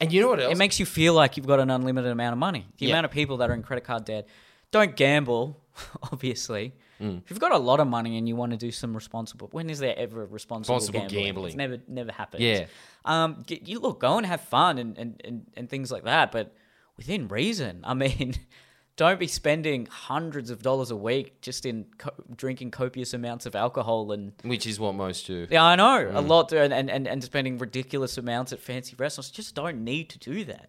[0.00, 0.52] And you know what else?
[0.52, 2.64] It makes you feel like you've got an unlimited amount of money.
[2.78, 2.92] The Yeah.
[2.94, 4.28] amount of people that are in credit card debt.
[4.70, 5.60] Don't gamble,
[6.12, 6.74] obviously.
[7.00, 7.22] Mm.
[7.24, 9.68] If you've got a lot of money and you want to do some responsible, when
[9.68, 11.24] is there ever responsible, Responsible gambling?
[11.24, 11.46] gambling.
[11.48, 12.42] It's never, never happens.
[12.44, 12.66] Yeah.
[13.04, 16.54] Um, you look, go and have fun and, and, and, and things like that, but
[16.96, 17.80] within reason.
[17.84, 18.34] I mean,
[19.00, 23.56] don't be spending hundreds of dollars a week just in co- drinking copious amounts of
[23.56, 25.46] alcohol and Which is what most do.
[25.50, 26.16] yeah, I know Mm.
[26.16, 29.30] a lot, and, and, and, spending ridiculous amounts at fancy restaurants.
[29.30, 30.68] Just don't need to do that.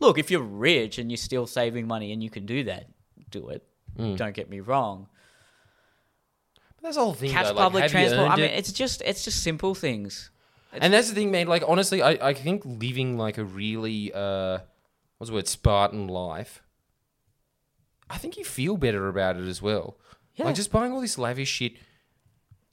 [0.00, 2.88] Look, if you're rich and you're still saving money and you can do that,
[3.30, 3.66] do it.
[3.98, 4.18] Mm.
[4.18, 5.08] Don't get me wrong.
[6.76, 7.30] But that's the whole thing.
[7.30, 8.30] Catch though, public you transport.
[8.32, 8.58] I mean, it?
[8.58, 10.30] it's just it's just simple things.
[10.74, 11.46] and that's the thing, man.
[11.46, 14.58] Like honestly, I, I think living like a really uh,
[15.16, 16.62] what's the word Spartan life.
[18.12, 19.96] I think you feel better about it as well.
[20.36, 20.44] Yeah.
[20.46, 21.72] Like just buying all this lavish shit.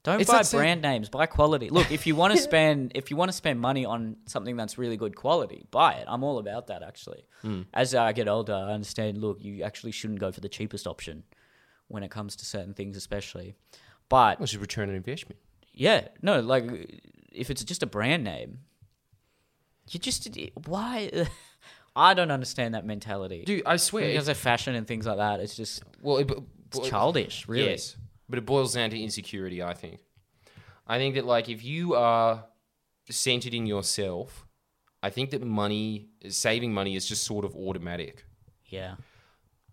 [0.03, 1.09] Don't It's buy that same- brand names.
[1.09, 1.69] Buy quality.
[1.69, 4.77] Look, if you want to spend if you want to spend money on something that's
[4.77, 6.05] really good quality, buy it.
[6.07, 7.25] I'm all about that actually.
[7.41, 7.63] Hmm.
[7.73, 9.17] As I get older, I understand.
[9.17, 11.23] Look, you actually shouldn't go for the cheapest option
[11.87, 13.55] when it comes to certain things, especially.
[14.09, 15.39] But Which is return on investment.
[15.73, 16.65] yeah, no, like
[17.31, 18.59] if it's just a brand name,
[19.89, 20.27] you just
[20.65, 21.11] why.
[21.99, 23.43] I don't understand that mentality.
[23.45, 24.07] Dude, I swear.
[24.07, 26.31] because of fashion and things like that, it's just well, it,
[26.67, 27.69] it's childish, really.
[27.71, 27.95] Yes,
[28.29, 29.61] but it boils down to insecurity.
[29.61, 29.99] I think.
[30.87, 32.45] I think that like if you are
[33.09, 34.47] centered in yourself,
[35.03, 38.25] I think that money, saving money, is just sort of automatic.
[38.65, 38.95] Yeah.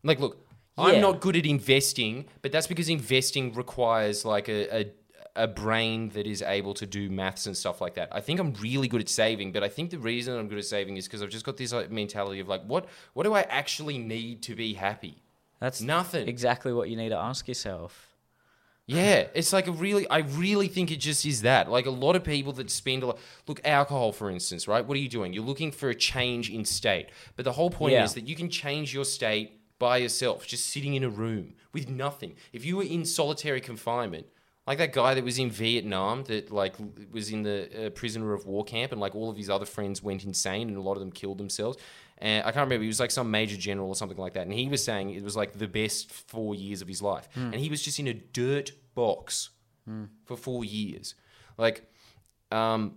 [0.03, 0.47] Like, look,
[0.79, 0.85] Yeah.
[0.85, 4.93] I'm not good at investing, but that's because investing requires like a, a
[5.37, 8.09] a brain that is able to do maths and stuff like that.
[8.13, 10.65] I think I'm really good at saving, but I think the reason I'm good at
[10.65, 13.43] saving is because I've just got this like, mentality of like, what what do I
[13.43, 15.23] actually need to be happy?
[15.61, 16.29] That's Nothing.
[16.29, 18.13] exactly what you need to ask yourself.
[18.89, 21.69] Yeah, it's like a really, I really think it just is that.
[21.69, 23.19] Like a lot of people that spend a lot,
[23.49, 24.85] look, alcohol, for instance, right?
[24.87, 25.33] What are you doing?
[25.33, 27.09] You're looking for a change in state.
[27.35, 28.05] But the whole point Yeah.
[28.05, 31.89] is that you can change your state by yourself, just sitting in a room with
[31.89, 32.37] nothing.
[32.53, 34.27] If you were in solitary confinement,
[34.67, 36.75] Like that guy that was in Vietnam that like
[37.13, 40.03] was in the uh, prisoner of war camp, and like all of his other friends
[40.03, 41.79] went insane, and a lot of them killed themselves.
[42.19, 42.83] And I can't remember.
[42.83, 45.23] He was like some major general or something like that, and he was saying it
[45.23, 48.15] was like the best four years of his life, and he was just in a
[48.15, 49.51] dirt box
[50.25, 51.15] for four years.
[51.59, 51.89] Like,
[52.51, 52.95] um,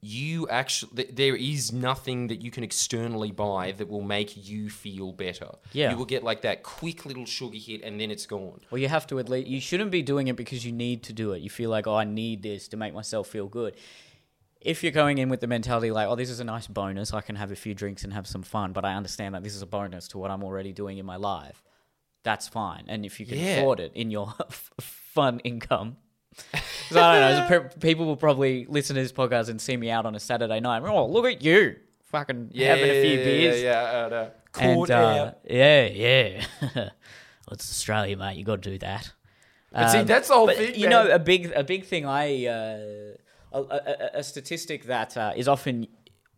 [0.00, 4.70] you actually th- there is nothing that you can externally buy that will make you
[4.70, 5.50] feel better.
[5.72, 5.90] Yeah.
[5.90, 8.60] you will get like that quick little sugar hit, and then it's gone.
[8.70, 9.48] Well, you have to at least.
[9.48, 11.42] You shouldn't be doing it because you need to do it.
[11.42, 13.74] You feel like, oh, I need this to make myself feel good.
[14.60, 17.22] If you're going in with the mentality like, oh, this is a nice bonus, I
[17.22, 19.62] can have a few drinks and have some fun, but I understand that this is
[19.62, 21.62] a bonus to what I'm already doing in my life,
[22.24, 22.84] that's fine.
[22.86, 23.56] And if you can Yeah.
[23.60, 24.34] afford it in your
[24.80, 25.96] fun income.
[26.52, 27.68] 'Cause I don't know.
[27.68, 30.60] pe- People will probably listen to this podcast and see me out on a Saturday
[30.60, 30.82] night.
[30.84, 31.76] Oh, look at you,
[32.10, 33.62] fucking having a few beers.
[33.62, 34.28] Yeah, yeah, yeah.
[34.68, 35.38] And, uh, out.
[35.48, 36.44] yeah, yeah.
[36.74, 36.90] well,
[37.52, 38.36] it's Australia, mate.
[38.36, 39.12] You got to do that.
[39.72, 40.74] But see, Um, that's the whole but, thing.
[40.74, 41.06] You man.
[41.06, 42.04] know, a big a big thing.
[42.06, 42.78] I uh,
[43.52, 45.86] a, a, a statistic that uh, is often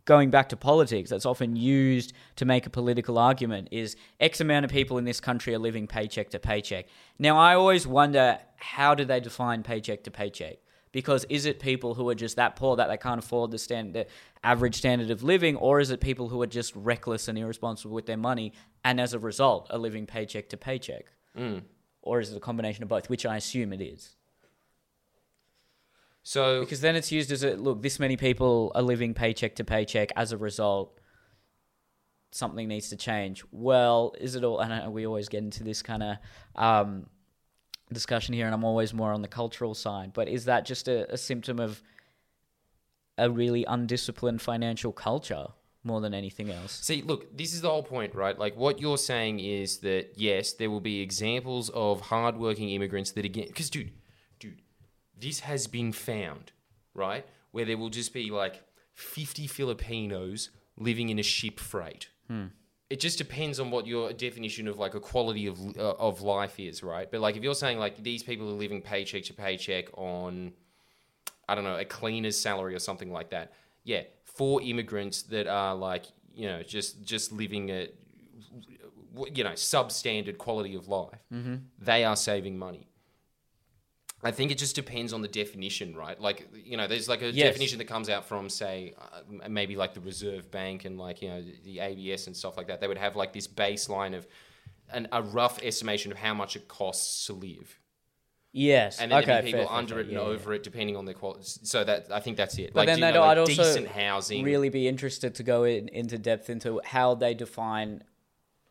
[0.05, 1.11] going back to politics.
[1.11, 3.68] That's often used to make a political argument.
[3.70, 6.86] Is X amount of people in this country are living paycheck to paycheck.
[7.18, 10.59] Now, I always wonder how do they define paycheck to paycheck.
[10.92, 13.94] Because is it people who are just that poor that they can't afford the stand
[13.94, 14.07] the
[14.44, 18.05] average standard of living, or is it people who are just reckless and irresponsible with
[18.05, 18.53] their money
[18.84, 21.07] and as a result are living paycheck to paycheck?
[21.36, 21.62] Mm.
[22.03, 24.16] Or is it a combination of both, which I assume it is?
[26.23, 29.64] So Because then it's used as a look, this many people are living paycheck to
[29.64, 30.11] paycheck.
[30.16, 30.99] As a result,
[32.31, 33.45] something needs to change.
[33.51, 34.61] Well, is it all?
[34.61, 36.16] And we always get into this kind of
[36.55, 37.07] um,
[37.93, 40.12] discussion here, and I'm always more on the cultural side.
[40.12, 41.83] But is that just a, a symptom of
[43.18, 45.47] a really undisciplined financial culture
[45.85, 46.79] more than anything else?
[46.83, 48.39] See, look, this is the whole point, right?
[48.39, 53.25] Like, what you're saying is that yes, there will be examples of hardworking immigrants that
[53.25, 53.93] again, because dude,
[55.23, 56.53] this has been found,
[56.95, 57.25] right?
[57.53, 58.62] Where there will just be like
[58.95, 62.09] 50 Filipinos living in a ship freight.
[62.91, 66.61] It just depends on what your definition of like a quality of uh, of life
[66.61, 67.11] is, right?
[67.11, 70.53] But like, if you're saying like these people are living paycheck to paycheck on
[71.49, 73.53] I don't know, a cleaner's salary or something like that.
[73.85, 76.05] Yeah, for immigrants that are like,
[76.35, 77.89] you know, just just living a
[79.35, 81.20] you know, substandard quality of life.
[81.33, 81.57] Mm-hmm.
[81.79, 82.89] They are saving money.
[84.25, 86.20] I think it just depends on the definition, right?
[86.20, 87.49] Like, you know, there's like a Yes.
[87.49, 91.29] definition that comes out from, say, uh, maybe like the Reserve Bank and like, you
[91.29, 92.81] know, the ABS and stuff like that.
[92.81, 94.27] They would have like this baseline of
[94.91, 97.79] an, a rough estimation of how much it costs to live
[98.55, 99.01] Yes.
[99.01, 99.27] and then okay.
[99.33, 100.01] there'd be people fair, under fair.
[100.01, 100.25] it and Yeah, yeah.
[100.27, 101.43] over it depending on their quality.
[101.45, 102.73] So that I think that's it.
[102.75, 104.45] But then you know, like I'd also decent housing.
[104.45, 108.05] really be interested to go in, into depth into how they define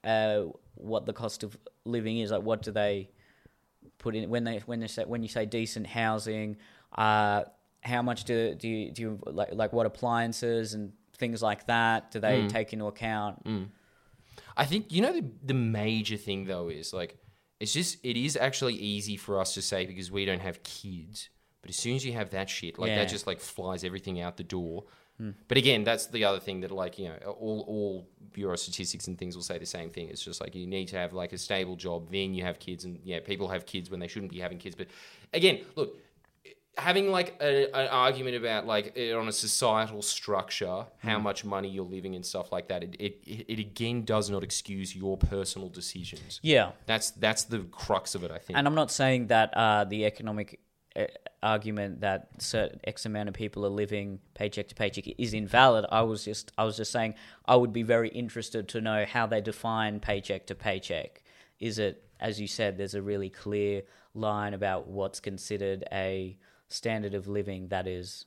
[0.04, 0.44] uh,
[0.76, 2.30] what the cost of living is.
[2.32, 3.10] Like, what do they
[4.02, 6.58] put in when they when they say when you say decent housing?
[6.96, 7.44] Uh,
[7.82, 12.12] how much do do you, do you like like what appliances and things like that
[12.12, 13.36] do they take into account?
[14.58, 17.18] I think you know the the major thing though is like
[17.60, 21.30] it's just it is actually easy for us to say because we don't have kids.
[21.62, 22.96] But as soon as you have that shit, like Yeah.
[23.00, 24.86] that just like flies everything out the door.
[25.48, 29.18] But again, that's the other thing that like you know all all bureau statistics and
[29.18, 30.10] things will say the same thing.
[30.10, 32.86] It's just like you need to have like a stable job, then you have kids,
[32.86, 34.76] and yeah, people have kids when they shouldn't be having kids.
[34.76, 34.88] But
[35.34, 35.98] again, look,
[36.78, 41.70] having like a, an argument about like it on a societal structure, how much money
[41.70, 45.70] you're living and stuff like that, it, it it again does not excuse your personal
[45.70, 46.40] decisions.
[46.42, 48.58] Yeah, That's that's the crux of it, I think.
[48.58, 50.60] and I'm not saying that uh, the economic
[51.42, 55.86] argument that certain X amount of people are living paycheck to paycheck is invalid.
[55.92, 57.16] I was just I was just saying
[57.46, 61.24] I would be very interested to know how they define paycheck to paycheck.
[61.60, 62.78] Is it as you said?
[62.78, 63.84] There's a really clear
[64.14, 66.38] line about what's considered a
[66.68, 68.26] standard of living that is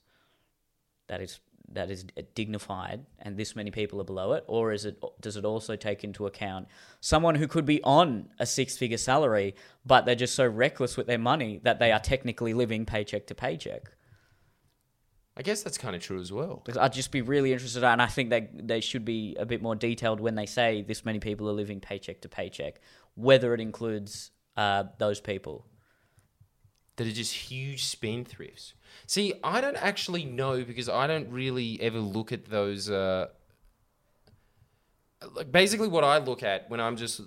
[1.08, 1.40] that is
[1.72, 2.04] that is
[2.34, 4.44] dignified and this many people are below it?
[4.46, 6.68] Or is it does it also take into account
[7.00, 9.54] someone who could be on a six figure salary
[9.84, 13.34] but they're just so reckless with their money that they are technically living paycheck to
[13.34, 13.90] paycheck?
[15.36, 16.62] I guess that's kind of true as well.
[16.64, 19.62] because I'd just be really interested and I think that they should be a bit
[19.62, 22.80] more detailed when they say this many people are living paycheck to paycheck
[23.16, 25.66] whether it includes uh, those people
[26.96, 28.72] that are just huge spendthrifts.
[29.06, 32.88] See, I don't actually know because I don't really ever look at those.
[32.90, 33.26] Uh,
[35.34, 37.20] like basically, what I look at when I'm just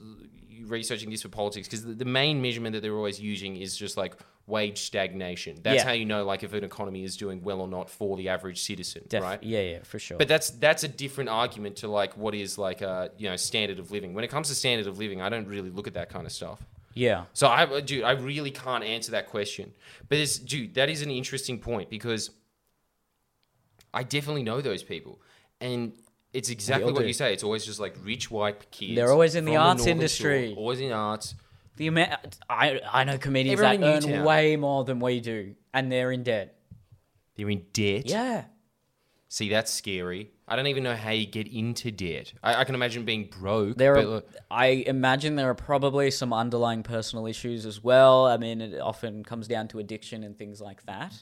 [0.66, 3.98] researching this for politics, because the, the main measurement that they're always using is just
[3.98, 4.16] like
[4.46, 5.58] wage stagnation.
[5.62, 5.84] That's Yeah.
[5.86, 8.62] how you know like if an economy is doing well or not for the average
[8.62, 9.44] citizen, Def- right?
[9.44, 12.82] yeah yeah for sure But that's that's a different argument to like what is like
[12.82, 14.14] a you know standard of living.
[14.14, 16.32] When it comes to standard of living, I don't really look at that kind of
[16.32, 16.62] stuff.
[16.98, 17.26] Yeah.
[17.34, 19.74] So I, dude, I really can't answer that question.
[20.10, 22.32] But it's, dude, that is an interesting point because
[23.94, 25.22] I definitely know those people,
[25.62, 25.94] and
[26.34, 27.08] it's exactly what do.
[27.08, 27.34] you say.
[27.34, 28.96] It's always just like rich white kids.
[28.96, 30.50] They're always in the arts Northern industry.
[30.50, 31.36] Shore, always in arts.
[31.78, 35.92] The amount I I know comedians Everyone that earn way more than we do, and
[35.92, 36.58] they're in debt.
[37.36, 38.10] They're in debt.
[38.10, 38.46] Yeah.
[39.30, 40.32] See, that's scary.
[40.48, 42.32] I don't even know how you get into debt.
[42.42, 43.76] I, I can imagine being broke.
[43.78, 48.26] There are, I imagine there are probably some underlying personal issues as well.
[48.28, 51.14] I mean, it often comes down to addiction and things like that.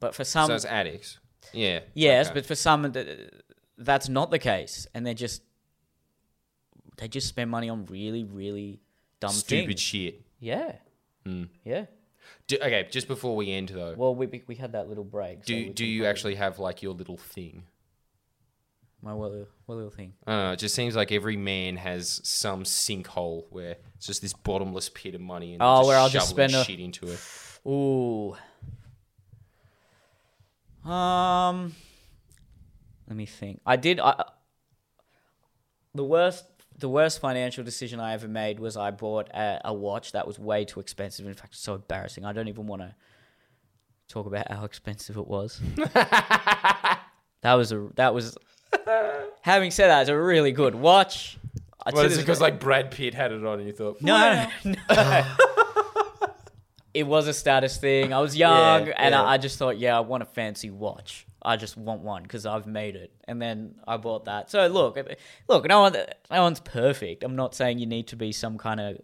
[0.00, 1.18] But for some, so it's addicts.
[1.52, 1.80] Yeah.
[1.92, 2.34] yes, okay.
[2.34, 3.30] but for some, th-
[3.76, 5.42] that's not the case, and they just
[6.96, 8.80] they just spend money on really, really
[9.20, 9.80] dumb stupid things.
[9.80, 10.22] shit.
[10.40, 10.76] Yeah,
[11.26, 11.44] Hmm.
[11.64, 11.86] yeah.
[12.46, 15.44] Do, okay, just before we end though, Well, we we- had that little break.
[15.44, 17.64] do we do you probably- actually have like your little thing?
[19.02, 20.12] My what little, what little thing?
[20.26, 20.52] I don't know.
[20.52, 25.14] It just seems like every man has some sinkhole where it's just this bottomless pit
[25.14, 27.20] of money, and Oh, where I'll just spend a- shit into it.
[27.66, 28.36] Ooh.
[30.88, 31.74] Um,
[33.08, 33.60] let me think.
[33.66, 34.00] I did.
[34.00, 34.24] I,
[35.94, 36.44] the worst,
[36.78, 40.38] the worst financial decision I ever made was I bought a, a watch that was
[40.38, 41.26] way too expensive.
[41.26, 42.24] In fact, it's so embarrassing.
[42.24, 42.94] I don't even want to
[44.08, 45.60] talk about how expensive it was.
[45.76, 47.00] that
[47.54, 48.36] was a that was.
[49.42, 51.38] Having said that, it's a really good watch.
[51.84, 54.48] I Well, it's this because like Brad Pitt had it on, and you thought, no,
[54.64, 55.36] no, no.
[56.94, 58.12] it was a status thing.
[58.12, 59.22] I was young, Yeah, and yeah.
[59.22, 61.26] I, I just thought, yeah, I want a fancy watch.
[61.44, 64.48] I just want one because I've made it, and then I bought that.
[64.50, 64.96] So look,
[65.48, 65.96] look, no one,
[66.30, 67.24] no one's perfect.
[67.24, 68.98] I'm not saying you need to be some kind of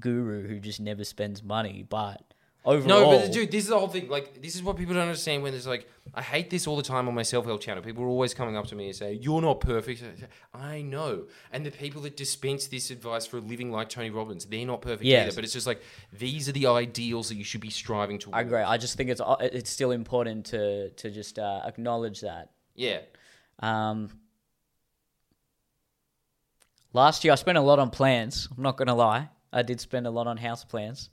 [0.00, 2.20] guru who just never spends money, but
[2.64, 4.08] overall, No, but dude, this is the whole thing.
[4.08, 6.82] Like, this is what people don't understand when there's like, I hate this all the
[6.82, 7.82] time on my self help channel.
[7.82, 10.02] People are always coming up to me and say, You're not perfect.
[10.54, 11.24] I know.
[11.52, 14.80] And the people that dispense this advice for a living like Tony Robbins, they're not
[14.82, 15.26] perfect Yes.
[15.28, 15.34] either.
[15.36, 18.30] But it's just like, these are the ideals that you should be striving to.
[18.32, 18.60] I agree.
[18.60, 22.50] I just think it's it's still important to to just uh, acknowledge that.
[22.74, 23.00] Yeah.
[23.60, 24.10] Um,
[26.92, 28.48] last year, I spent a lot on plants.
[28.56, 29.28] I'm not going to lie.
[29.52, 31.10] I did spend a lot on house plants.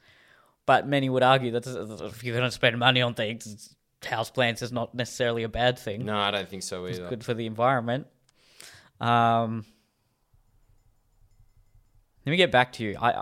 [0.71, 3.75] But many would argue that if you're going to spend money on things, it's-
[4.09, 6.05] house plants is not necessarily a bad thing.
[6.05, 7.09] No, I don't think so It's either.
[7.09, 8.07] good for the environment.
[8.99, 9.65] Um,
[12.25, 12.97] let me get back to you.
[13.01, 13.21] I,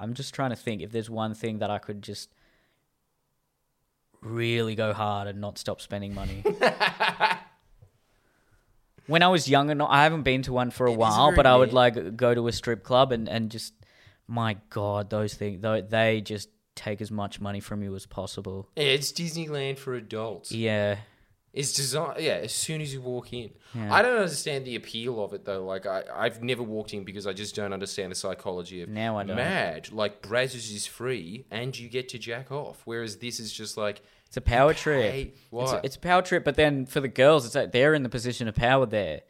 [0.00, 2.30] I'm just trying to think if there's one thing that I could just
[4.22, 6.42] really go hard and not stop spending money.
[9.06, 11.46] when I was younger, no, I haven't been to one for a It while, but
[11.46, 11.94] I would weird.
[11.94, 13.74] like go to a strip club and, and just,
[14.26, 15.60] my God, those things,
[15.90, 16.48] they just
[16.80, 18.68] take as much money from you as possible.
[18.76, 20.52] Yeah, it's Disneyland for adults.
[20.52, 20.98] Yeah.
[21.52, 23.50] It's designed, yeah, as soon as you walk in.
[23.74, 23.92] Yeah.
[23.92, 25.64] I don't understand the appeal of it though.
[25.66, 29.18] Like, I, I've never walked in because I just don't understand the psychology of Now
[29.18, 29.34] I don't.
[29.36, 29.90] mad.
[29.90, 32.82] Like, Brazzers is free and you get to jack off.
[32.84, 35.10] Whereas this is just like, It's a power trip.
[35.10, 35.74] pay- It's What?
[35.74, 38.08] a, it's a power trip, but then for the girls, it's like they're in the
[38.08, 39.22] position of power there.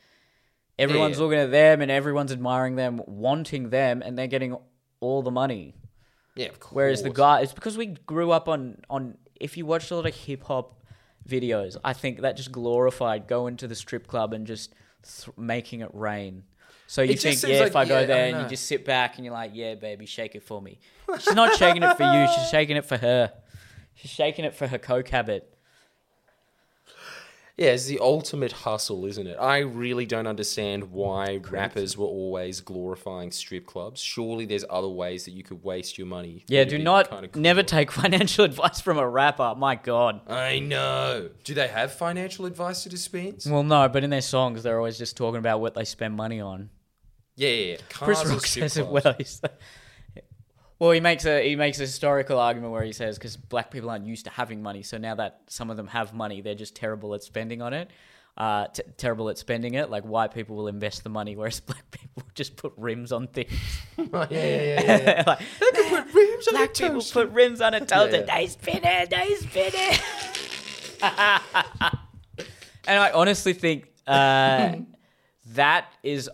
[0.79, 1.25] Everyone's Yeah.
[1.25, 4.57] looking at them and everyone's admiring them, wanting them, and they're getting
[5.01, 5.75] all the money.
[6.35, 6.73] Yeah, of course.
[6.75, 9.17] Whereas the guy, it's because we grew up on on.
[9.39, 10.83] If you watched a lot of hip hop
[11.29, 15.81] videos, I think that just glorified going to the strip club and just th- making
[15.81, 16.45] it rain.
[16.87, 18.43] So you It just think, seems yeah, if I go yeah, I there and you
[18.43, 18.49] know.
[18.49, 20.79] just sit back and you're like, yeah, baby, shake it for me.
[21.21, 22.27] She's not shaking it for you.
[22.35, 23.33] She's shaking it for her.
[23.95, 25.55] She's shaking it for her coke habit.
[27.61, 29.37] Yeah, it's the ultimate hustle, isn't it?
[29.39, 34.01] I really don't understand why rappers were always glorifying strip clubs.
[34.01, 36.47] Surely there's other ways that you could waste your money.
[36.49, 37.43] Yeah, do not kinda cool.
[37.43, 39.55] never take financial advice from a rapper.
[39.59, 40.23] My God.
[40.27, 41.29] I know.
[41.45, 43.45] Do they have financial advice to dispense?
[43.45, 46.41] Well, no, but in their songs, they're always just talking about what they spend money
[46.41, 46.71] on.
[47.37, 47.73] Yeah, yeah.
[47.73, 47.77] yeah.
[47.93, 49.15] Chris Cars or Rock says it well.
[49.19, 49.43] He's
[50.81, 53.91] well, he makes a he makes a historical argument where he says because black people
[53.91, 56.75] aren't used to having money, so now that some of them have money, they're just
[56.75, 57.91] terrible at spending on it.
[58.37, 59.91] Uh, t- terrible at spending it.
[59.91, 63.53] Like white people will invest the money, whereas black people just put rims on things.
[63.99, 65.25] yeah, yeah, yeah, yeah.
[65.27, 67.13] like, They can put rims on black people toast.
[67.13, 68.17] put rims on a toaster.
[68.17, 68.37] Yeah, yeah.
[68.39, 69.11] They spin it.
[69.11, 70.01] They spin it.
[72.87, 74.77] and I honestly think uh,
[75.55, 76.29] that is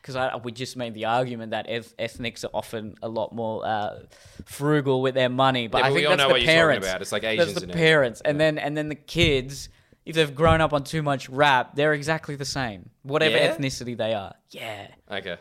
[0.00, 3.64] because I we just made the argument that eth- ethnics are often a lot more
[3.66, 4.00] uh,
[4.44, 6.40] frugal with their money, but Yeah, I but think we all that's know the what
[6.42, 6.86] you're talking parents.
[6.88, 7.02] about.
[7.02, 7.48] It's like Asians.
[7.54, 9.68] That's the and parents, and then and then the kids.
[10.06, 13.56] If they've grown up on too much rap, they're exactly the same, whatever Yeah?
[13.56, 14.34] ethnicity they are.
[14.50, 14.88] Yeah.
[15.10, 15.38] Okay.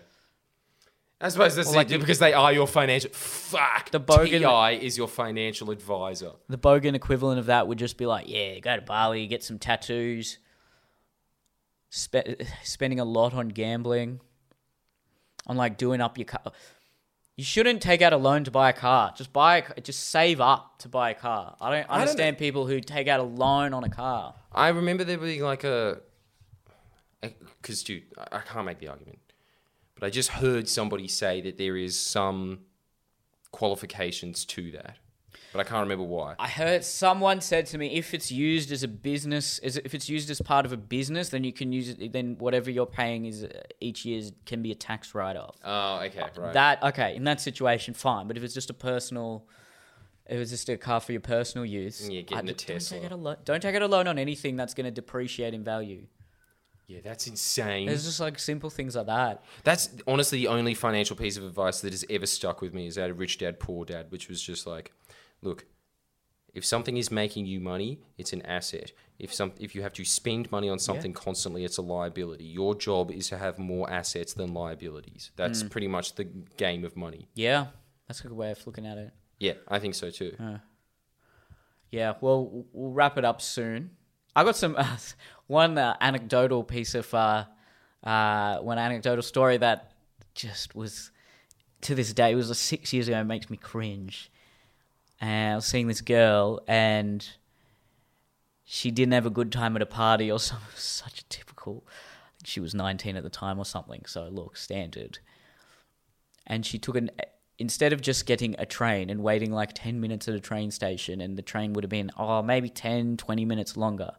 [1.20, 3.10] I suppose that's Well, like it, because they are your financial.
[3.12, 3.92] Fuck.
[3.92, 6.32] The Bogan- TI is your financial advisor.
[6.48, 9.60] The Bogan equivalent of that would just be like, yeah, go to Bali, get some
[9.60, 10.38] tattoos,
[11.94, 14.20] spe- spending a lot on gambling,
[15.46, 16.52] on like doing up your car.
[17.36, 19.14] You shouldn't take out a loan to buy a car.
[19.16, 21.56] Just buy a, just save up to buy a car.
[21.62, 24.36] I don't don't understand people who take out a loan on a car.
[24.52, 26.02] I remember there being like a,
[27.22, 29.20] because dude, I, I can't make the argument,
[29.96, 32.60] but I just heard somebody say that there is some
[33.52, 34.98] qualifications to that,
[35.54, 36.36] but I can't remember why.
[36.40, 40.10] I heard someone said to me, if it's used as a business, is if it's
[40.10, 42.12] used as part of a business, then you can use it.
[42.12, 45.56] Then whatever you're paying is uh, each year can be a tax write off.
[45.64, 46.54] Oh, okay, right.
[46.54, 48.28] That okay in that situation, fine.
[48.28, 49.48] But if it's just a personal,
[50.26, 52.78] if it's just a car for your personal use, Yeah, getting I- a don't take
[52.80, 53.06] Tesla.
[53.06, 55.64] out a lo- don't take out a loan on anything that's going to depreciate in
[55.64, 56.08] value.
[56.88, 57.88] yeah, that's insane.
[57.88, 59.44] There's just like simple things like that.
[59.64, 62.98] That's honestly the only financial piece of advice that has ever stuck with me is
[62.98, 64.92] out of Rich Dad Poor Dad, which was just like,
[65.44, 65.66] look,
[66.54, 68.92] if something is making you money, it's an asset.
[69.20, 72.44] If some if you have to spend money on something constantly, it's a liability.
[72.46, 75.32] Your job is to have more assets than liabilities.
[75.36, 77.30] That's pretty much the game of money.
[77.34, 77.68] Yeah,
[78.08, 79.12] that's a good way of looking at it.
[79.40, 80.36] Yeah, I think so too.
[81.92, 83.92] Yeah, well, we'll wrap it up soon.
[84.36, 84.98] I got some uh,
[85.48, 87.46] one uh, anecdotal piece of uh,
[88.04, 89.92] uh, one anecdotal story that
[90.34, 91.12] just was
[91.82, 93.20] to this day it was uh, six years ago.
[93.20, 94.32] It makes me cringe.
[95.30, 97.28] I was seeing this girl, and
[98.64, 100.68] she didn't have a good time at a party or something.
[100.76, 101.86] Such a typical.
[102.44, 104.04] She was nineteen at the time or something.
[104.06, 105.20] So look, standard.
[106.46, 107.10] And she took an
[107.60, 111.22] instead of just getting a train and waiting like 10 minutes at a train station
[111.22, 114.12] and the train would have been oh maybe 10 20 minutes longer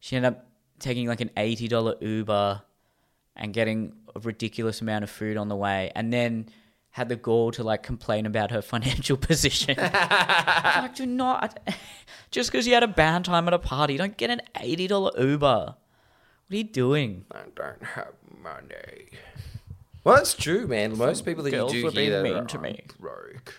[0.00, 0.46] she ended up
[0.78, 2.62] taking like an $80 uber
[3.36, 6.48] and getting a ridiculous amount of food on the way and then
[6.92, 11.58] had the gall to like complain about her financial position like do not
[12.30, 15.74] just because you had a bad time at a party don't get an $80 uber
[16.46, 18.12] what are you doing I don't have
[18.42, 19.08] money.
[20.04, 20.98] Well, that's true, man.
[20.98, 22.82] Most people that girls you do were hear being that mean are, to me.
[22.90, 23.54] "I'm broke.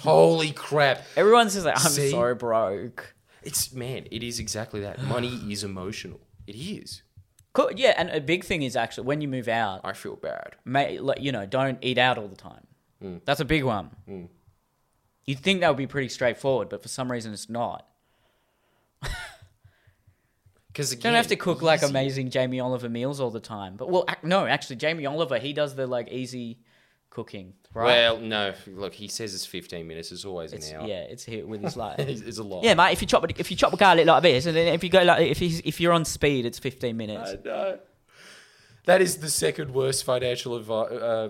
[0.00, 1.02] Holy crap!
[1.16, 2.10] everyone says like i'm See?
[2.10, 5.02] so broke It's man, it is exactly that.
[5.02, 6.20] Money is emotional.
[6.46, 7.02] It is.
[7.52, 7.70] Cool.
[7.76, 10.56] Yeah, and a big thing is actually when you move out, I feel bad.
[10.64, 12.66] may, like, you know, don't eat out all the time.
[13.24, 14.28] That's a big one.
[15.24, 17.86] You'd think that would be pretty straightforward, but for some reason it's not.
[20.72, 23.76] Because You don't have to cook like amazing Jamie Oliver meals all the time.
[23.76, 26.60] But well, ac- no, actually, Jamie Oliver he does the like easy
[27.10, 27.84] cooking, right?
[27.84, 28.54] Well, no.
[28.66, 30.12] Look, he says it's 15 minutes.
[30.12, 30.86] It's always it's, an hour.
[30.88, 31.98] yeah, it's here with his like.
[31.98, 32.64] it's, it's a lot.
[32.64, 32.92] yeah, mate.
[32.92, 35.02] If you chop if you chop a garlic like this, and then if you go
[35.02, 37.32] like if he's, if you're on speed, it's 15 minutes.
[37.32, 37.78] I know.
[38.86, 41.28] That is the second worst financial advi- uh,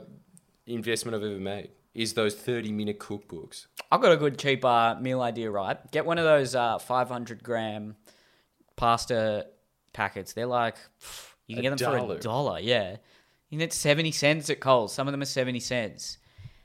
[0.74, 1.70] investment I've ever made.
[1.94, 3.66] Is those 30 minute cookbooks.
[3.90, 5.78] I've got a good cheap uh, meal idea, right?
[5.90, 7.96] Get one of those uh, 500 gram
[8.76, 9.46] pasta
[9.92, 10.32] packets.
[10.32, 10.76] They're like,
[11.46, 12.92] you can A get them for a dollar, yeah.
[12.92, 14.94] You can get 70 cents at Coles.
[14.94, 16.16] Some of them are 70 cents.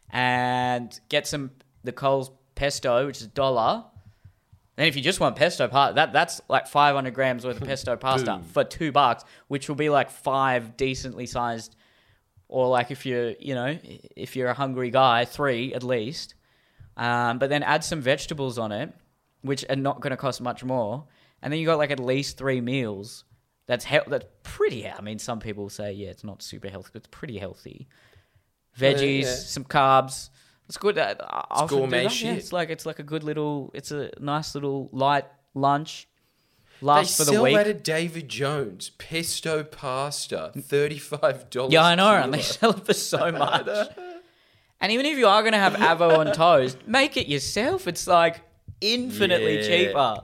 [0.09, 1.51] And get some,
[1.83, 3.83] the Coles pesto, which is a dollar.
[4.77, 7.95] Then if you just want pesto pasta, that, that's like 500 grams worth of pesto
[7.97, 11.75] pasta for two bucks, which will be like five decently sized,
[12.49, 13.77] or like if you're, you know,
[14.15, 16.35] if you're a hungry guy, three at least.
[16.95, 18.91] Um, but then add some vegetables on it,
[19.41, 21.05] which are not going to cost much more,
[21.41, 23.23] and then you got like at least three meals.
[23.67, 24.89] That's he- that's pretty.
[24.89, 27.87] I mean, some people say yeah, it's not super healthy, but it's pretty healthy.
[28.77, 29.35] Veggies, yeah.
[29.35, 30.29] some carbs.
[30.67, 30.97] It's good.
[30.97, 32.33] Uh, I often do gourmet that, yeah.
[32.33, 33.71] It's like it's like a good little.
[33.73, 36.07] It's a nice little light lunch.
[36.81, 37.55] They Lasts for the sell week.
[37.55, 38.91] that at David Jones.
[38.97, 40.51] Pesto pasta.
[40.55, 41.71] $35.
[41.71, 43.67] Yeah, I know, and they sell it for so much.
[44.79, 47.87] and even if you are going to have avo on toast, make it yourself.
[47.87, 48.41] It's like
[48.81, 49.67] infinitely Yeah.
[49.87, 50.17] cheaper.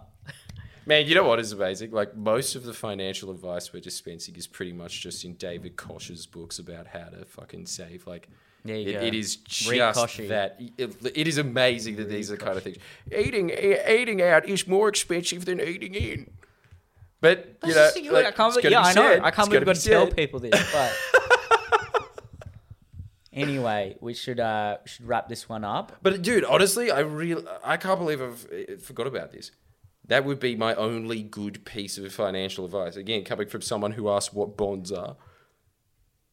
[0.85, 1.91] Man, you know what is amazing?
[1.91, 6.25] Like most of the financial advice we're dispensing is pretty much just in David Koch's
[6.25, 8.05] books about how to fucking save.
[8.05, 8.27] Like,
[8.65, 8.99] There you it, go.
[8.99, 10.59] it is just that.
[10.77, 12.77] It, it is amazing that these are the kind of things.
[13.17, 16.29] Eating eating out is more expensive than eating in.
[17.23, 19.23] But you know, like, I can't believe, yeah, be I know.
[19.23, 22.09] I can't believe we've gotta got be to tell people this, but
[23.33, 25.93] anyway, we should uh should wrap this one up.
[26.01, 29.51] But dude, honestly, I really I can't believe I've forgot about this.
[30.05, 32.97] That would be my only good piece of financial advice.
[32.97, 35.15] Again, coming from someone who asked what bonds are.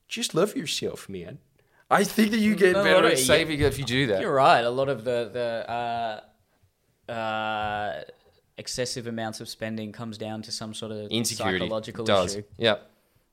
[0.08, 1.38] Just love yourself, man.
[1.88, 4.22] I think that you get lot better at saving if you do that.
[4.22, 4.62] You're right.
[4.62, 5.70] A lot of the the
[7.08, 8.02] uh, uh,
[8.60, 12.34] excessive amounts of spending comes down to some sort of Insecurity psychological does.
[12.36, 12.44] issue.
[12.58, 12.76] Yeah.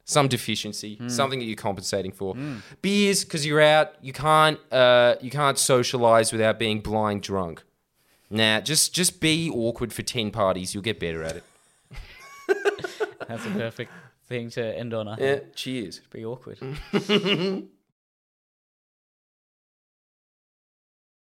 [0.06, 2.34] Some deficiency, something that you're compensating for.
[2.82, 7.62] Beers, because you're out, you can't uh, you can't socialize without being blind drunk.
[8.30, 10.74] Nah, just just be awkward for ten parties.
[10.74, 11.44] You'll get better at it.
[13.28, 13.92] That's a perfect
[14.28, 15.10] thing to end on.
[15.10, 15.42] I think.
[15.44, 15.50] Yeah.
[15.56, 16.00] Cheers.
[16.10, 16.58] Be awkward.